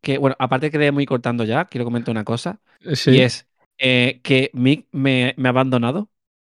[0.00, 2.58] que, bueno, aparte que debemos ir cortando ya, quiero comentar una cosa,
[2.94, 3.12] Sí.
[3.12, 3.46] y es
[3.78, 6.08] eh, que Mick me, me ha abandonado,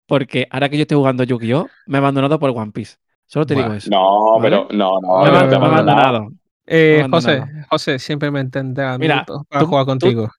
[0.06, 2.96] porque ahora que yo estoy jugando Yu-Gi-Oh, me ha abandonado por One Piece.
[3.26, 3.90] Solo te digo eso.
[3.90, 4.42] No, ¿Vale?
[4.50, 5.90] pero no, no, me, no te me ha abandonado.
[5.90, 6.28] abandonado.
[6.66, 7.06] Eh.
[7.10, 8.40] José, José, siempre me
[8.98, 10.26] mí Mira, para tú- jugar contigo.
[10.28, 10.32] Tú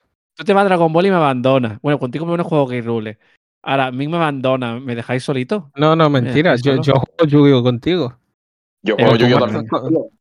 [0.44, 1.80] te vas a Dragon Ball y me abandonas.
[1.82, 3.18] Bueno, contigo me no juego Game Rule.
[3.62, 4.80] Ahora, Mick me abandona.
[4.80, 5.72] ¿Me dejáis solito?
[5.76, 6.56] No, no, Mira, mentira.
[6.56, 8.18] Yo, yo juego Yu-Gi-Oh contigo.
[8.82, 9.68] Yo Eh, juego con tu Yu-Gi-Oh también.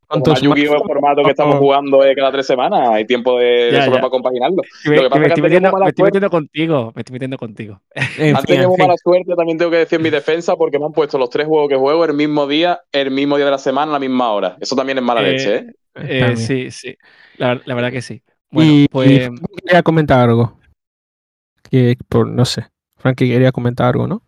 [0.08, 3.70] Con a Yu-Gi-Oh el formato que estamos jugando eh, cada tres semanas, hay tiempo de,
[3.72, 4.62] Ya, para compaginarlo.
[4.86, 6.92] Me, Lo que pasa me es que estoy metiendo, mala me estoy metiendo contigo.
[6.94, 7.82] Me estoy metiendo contigo.
[8.18, 8.68] En Han fin, fin.
[8.78, 11.46] mala suerte, también tengo que decir en mi defensa, porque me han puesto los tres
[11.46, 14.32] juegos que juego el mismo día, el mismo día de la semana, a la misma
[14.32, 14.56] hora.
[14.60, 15.66] Eso también es mala Eh, leche, ¿eh?
[15.94, 16.96] Eh, sí, sí.
[17.36, 18.22] La, la verdad que sí.
[18.50, 19.10] Bueno, y, pues.
[19.10, 20.58] y quería comentar algo.
[21.70, 22.68] Que por, no sé.
[22.96, 24.22] Frankie quería comentar algo, ¿no?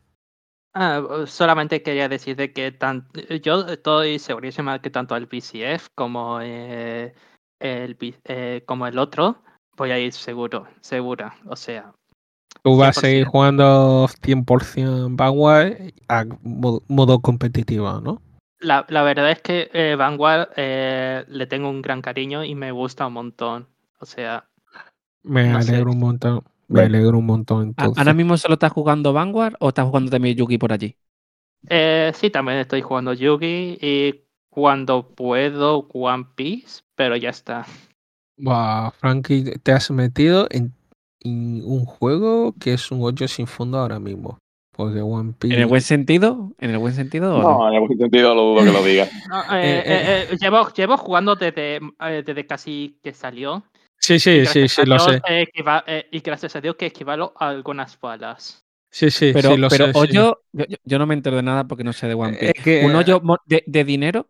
[0.75, 3.09] Ah, solamente quería decir de que tan,
[3.43, 7.13] yo estoy segurísima que tanto el BCF como, eh,
[7.59, 9.43] el, eh, como el otro
[9.77, 11.35] voy a ir seguro, segura.
[11.47, 11.93] O sea,
[12.63, 13.31] Tú vas a seguir 100%.
[13.31, 18.23] jugando 100% Vanguard a modo, modo competitivo, ¿no?
[18.61, 22.73] la, la verdad es que eh, Vanguard eh, le tengo un gran cariño y me
[22.73, 23.69] gusta un montón.
[24.01, 24.49] O sea,
[25.23, 25.73] Me No sé.
[25.73, 26.45] alegro un montón.
[26.69, 27.97] Me alegro un montón ¿a- entonces.
[27.97, 30.97] ¿Ahora mismo solo estás jugando Vanguard o estás jugando también Yugi por allí?
[31.69, 37.67] eh, sí, también estoy jugando Yugi y cuando puedo One Piece, pero ya está.
[38.37, 40.73] Buah, Frankie, te has metido en,
[41.21, 44.39] en un juego que es un hoyo sin fondo ahora mismo.
[44.73, 45.55] Porque One Piece.
[45.55, 46.53] ¿En el buen sentido?
[46.59, 47.59] ¿En el buen sentido o no?
[47.59, 49.09] No, en algún sentido lo dudo que lo digas.
[49.25, 53.63] No, Eh, eh, eh, eh, llevo, llevo jugando desde, eh, desde casi que salió.
[54.01, 55.21] Sí, sí, sí, sí, a lo sé.
[55.29, 55.47] eh,
[55.87, 58.65] eh, y gracias a Dios que equivalo a algunas balas.
[58.91, 59.93] Sí, sí, Pero, sí, lo pero sé.
[59.95, 62.53] hoyo, yo, yo- yo no me entero de nada porque no sé de One Piece.
[62.57, 64.27] Es que- ¿Un hoyo de, de dinero?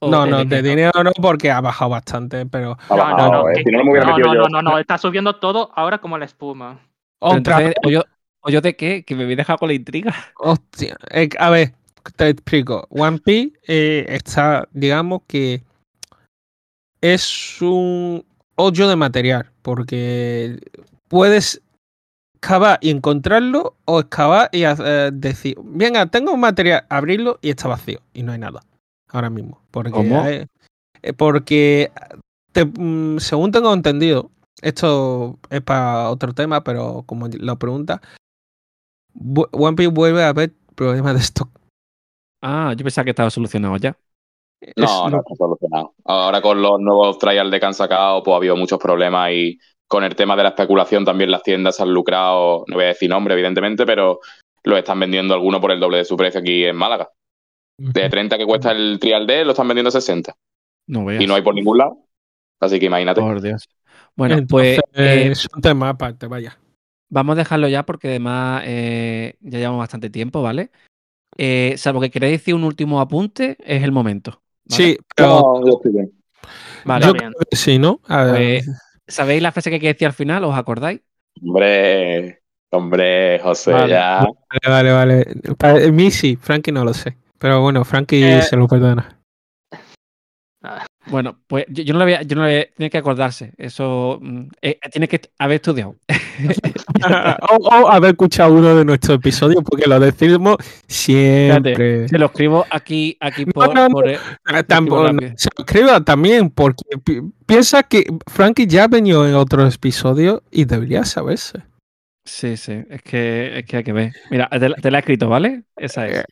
[0.00, 2.76] ¿O No, de no, de dinero no, porque ha bajado bastante, pero.
[2.90, 6.78] No, bajado, no, no, eh, que- no, está subiendo todo ahora como la espuma.
[7.18, 8.04] Otra entonces, ¿hoyo,
[8.40, 9.04] ¿hoyo de qué?
[9.04, 10.14] Que me habéis dejado con la intriga.
[10.36, 11.72] Hostia, eh, a ver,
[12.16, 12.86] te explico.
[12.90, 15.62] One Piece eh, está, digamos que
[17.00, 18.24] es un
[18.56, 20.58] hoyo de material, porque
[21.08, 21.60] puedes
[22.36, 27.68] excavar y encontrarlo o excavar y eh, decir, venga, tengo un material, abrirlo y está
[27.68, 28.62] vacío y no hay nada
[29.08, 29.60] ahora mismo.
[29.70, 30.22] Porque, ¿Cómo?
[30.22, 30.46] hay-
[31.02, 31.90] eh, porque
[32.52, 34.30] te- mm, según tengo entendido,
[34.62, 38.00] esto es para otro tema, pero como lo pregunta,
[39.52, 41.48] One Piece vuelve a haber problemas de stock.
[42.42, 43.96] Ah, yo pensaba que estaba solucionado ya.
[44.76, 45.94] No, Es no está solucionado.
[46.04, 49.58] Ahora con los nuevos trials de que han sacado, pues ha habido muchos problemas y
[49.86, 53.10] con el tema de la especulación también las tiendas han lucrado, no voy a decir
[53.10, 54.20] nombre evidentemente, pero
[54.64, 57.10] lo están vendiendo algunos por el doble de su precio aquí en Málaga.
[57.76, 60.34] De 30 que cuesta el trial D, lo están vendiendo a 60.
[60.86, 61.22] No veas.
[61.22, 61.98] Y no hay por ningún lado.
[62.60, 63.20] Así que imagínate.
[63.20, 63.68] Por Dios.
[64.16, 66.58] Bueno, Entonces, pues eh, es un tema aparte, vaya.
[67.10, 70.70] vamos a dejarlo ya porque además eh, ya llevamos bastante tiempo, ¿vale?
[71.36, 74.43] Eh, salvo que queréis decir un último apunte, es el momento.
[74.66, 74.84] ¿Vale?
[74.84, 76.12] Sí, pero No, yo estoy bien.
[76.84, 77.32] Vale, yo bien.
[77.32, 78.00] creo que sí, ¿no?
[78.08, 78.70] A ver, Pues,
[79.06, 80.44] ¿sabéis la frase que hay que decir al final?
[80.44, 81.00] ¿Os acordáis?
[81.42, 83.90] Hombre, hombre, José, Vale.
[83.90, 84.18] ya.
[84.20, 85.26] vale, vale, vale.
[85.58, 87.16] Para mí sí, Frankie no lo sé.
[87.38, 89.20] Pero bueno, Frankie Eh, se lo perdona.
[91.06, 93.52] Bueno, pues yo, yo no le voy a, yo no le tiene que acordarse.
[93.58, 95.96] Eso mm, eh, tiene que haber estudiado.
[97.50, 102.08] o, o haber escuchado uno de nuestros episodios, porque lo decimos siempre.
[102.08, 103.90] Se lo escribo aquí, aquí por, no, no.
[103.90, 104.18] por, eh,
[104.66, 109.74] tampoco- se lo escriba también, porque pi- piensa que Frankie ya ha venido en otros
[109.74, 111.60] episodios y debería saberse.
[112.26, 114.12] Sí, sí, es que, es que hay que ver.
[114.30, 115.64] Mira, te, la- te la he escrito, ¿vale?
[115.76, 116.24] Esa es.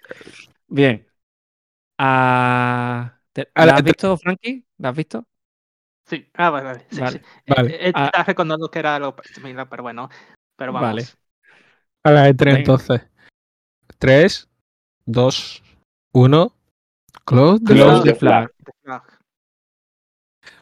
[0.69, 1.07] Bien.
[1.99, 4.65] Ah, ¿te- A ¿La la- has visto, Frankie?
[4.79, 5.25] ¿La has visto?
[6.07, 6.87] Sí, ah, vale, vale.
[6.91, 7.19] Sí, Vale.
[7.19, 7.25] sí.
[7.47, 7.71] Vale.
[7.75, 8.07] Eh, eh, Ah.
[8.07, 10.09] estaba recordando que era algo similar, pero bueno.
[10.57, 10.89] Pero vamos.
[10.91, 11.05] Vale.
[12.05, 13.03] A la de tres, entonces.
[13.99, 14.49] 3,
[15.07, 15.63] 2,
[16.13, 16.53] 1.
[17.25, 18.03] Close the Close door.
[18.03, 18.51] the flag.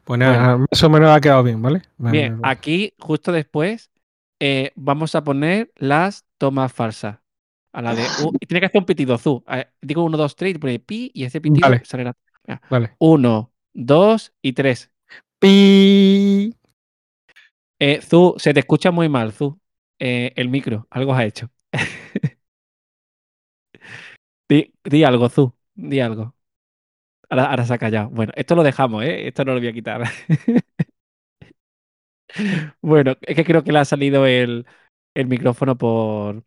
[0.05, 0.67] Bueno, Bueno.
[0.71, 1.83] más o menos ha quedado bien, ¿vale?
[1.99, 3.91] Bien, aquí, justo después,
[4.41, 7.19] eh, vamos a poner las tomas falsas.
[7.73, 8.03] A la de.
[8.25, 9.45] uh, tiene que hacer un pitido azul.
[9.81, 11.83] digo 1, 2, 3 y pone pi y ese pitido Vale.
[12.71, 12.95] Vale.
[12.99, 14.91] 1, 2 y 3.
[15.39, 16.55] Pi.
[17.79, 19.59] Eh, Zu, se te escucha muy mal, Zu.
[19.99, 21.51] Eh, el micro, algo has hecho.
[24.49, 25.53] di, di algo, Zu.
[25.75, 26.35] Di algo.
[27.31, 28.11] Ahora, ahora se ha callado.
[28.11, 29.29] Bueno, esto lo dejamos, ¿eh?
[29.29, 30.03] Esto no lo voy a quitar.
[32.83, 34.67] bueno, es que creo que le ha salido el,
[35.15, 36.45] el micrófono por.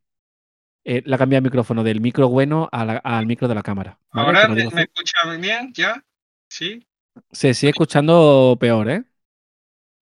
[0.85, 3.97] Eh, le ha cambiado el micrófono del micro bueno la- al micro de la cámara.
[4.11, 4.27] ¿vale?
[4.27, 4.77] Ahora me, me Zu.
[4.79, 6.03] escuchan bien, ¿ya?
[6.49, 6.85] Sí.
[7.31, 9.03] Se sigue escuchando peor, ¿eh?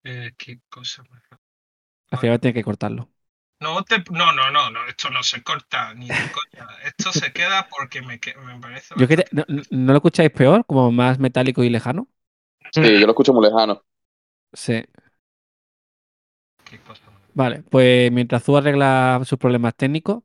[0.04, 1.04] Eh, qué cosa.
[2.10, 3.10] Al final tiene que cortarlo.
[3.60, 6.68] No, te, no, no, no, no, esto no se corta ni de coña.
[6.84, 8.96] Esto se queda porque me, me parece.
[8.98, 10.66] Yo que no, ¿No lo escucháis peor?
[10.66, 12.08] Como más metálico y lejano?
[12.72, 13.84] Sí, yo lo escucho muy lejano.
[14.54, 14.84] Sí.
[16.66, 20.24] qué cosa más- Vale, pues mientras tú arreglas sus problemas técnicos,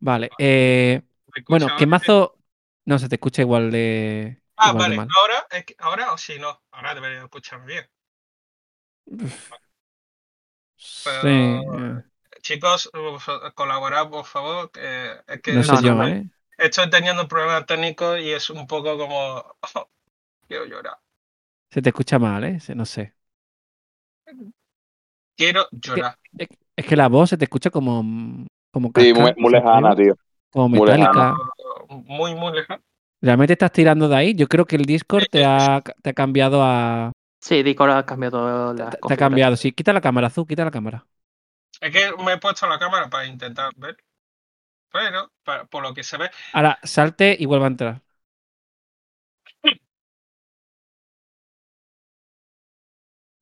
[0.00, 0.34] vale.
[0.38, 1.02] eh,
[1.34, 2.38] ¿Me escucha bueno, ¿qué mazo?
[2.84, 6.38] No, se te escucha igual de, Ah, igual vale, ahora, es que- ahora o sí,
[6.40, 7.88] no, ahora debería escucharme bien.
[10.76, 12.02] Sí, Pero- eh,
[12.42, 12.90] Chicos,
[13.54, 14.70] colaborad, por favor.
[14.70, 16.28] que es que no sé yo, ¿eh?
[16.58, 19.56] estoy teniendo problemas técnicos y es un poco como.
[20.48, 20.98] quiero llorar.
[21.70, 22.58] Se te escucha mal, ¿eh?
[22.74, 23.14] No sé.
[25.36, 26.18] Quiero llorar.
[26.38, 28.02] Es, es que la voz se te escucha como,
[28.74, 30.14] como Sí, muy, muy lejana, tío.
[30.50, 31.34] como muy metálica.
[31.88, 32.82] Muy, muy lejano.
[33.20, 34.34] ¿Realmente estás tirando de ahí?
[34.34, 37.12] Yo creo que el Discord te ha, te ha cambiado a...
[37.40, 39.72] Sí, Discord ha cambiado la Te, te ha cambiado, sí.
[39.72, 41.06] Quita la cámara, Azul, quita la cámara.
[41.80, 43.96] Es que me he puesto la cámara para intentar ver.
[44.92, 48.02] Pero, pa- por lo que se ve, Ahora, salte y vuelva a entrar.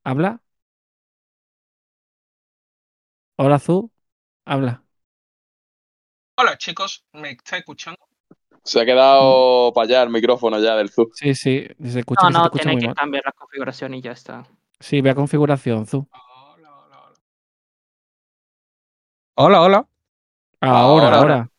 [0.05, 0.41] ¿Habla?
[3.37, 3.91] Hola, Azul.
[4.47, 4.82] Habla.
[6.43, 8.01] Hola chicos, ¿me está escuchando?
[8.65, 11.07] Se ha quedado para allá el micrófono ya del Zoom.
[11.15, 12.97] Sí, sí, se escucha, No, no, escucha tiene muy que mal.
[12.97, 14.43] cambiar la configuración y ya está.
[14.81, 16.09] Sí, ve a configuración, Zu.
[16.11, 16.25] Hola,
[16.57, 17.15] hola, hola.
[19.37, 19.89] Hola, hola.
[20.61, 21.19] Ahora, Ahora, ahora.
[21.19, 21.51] ahora.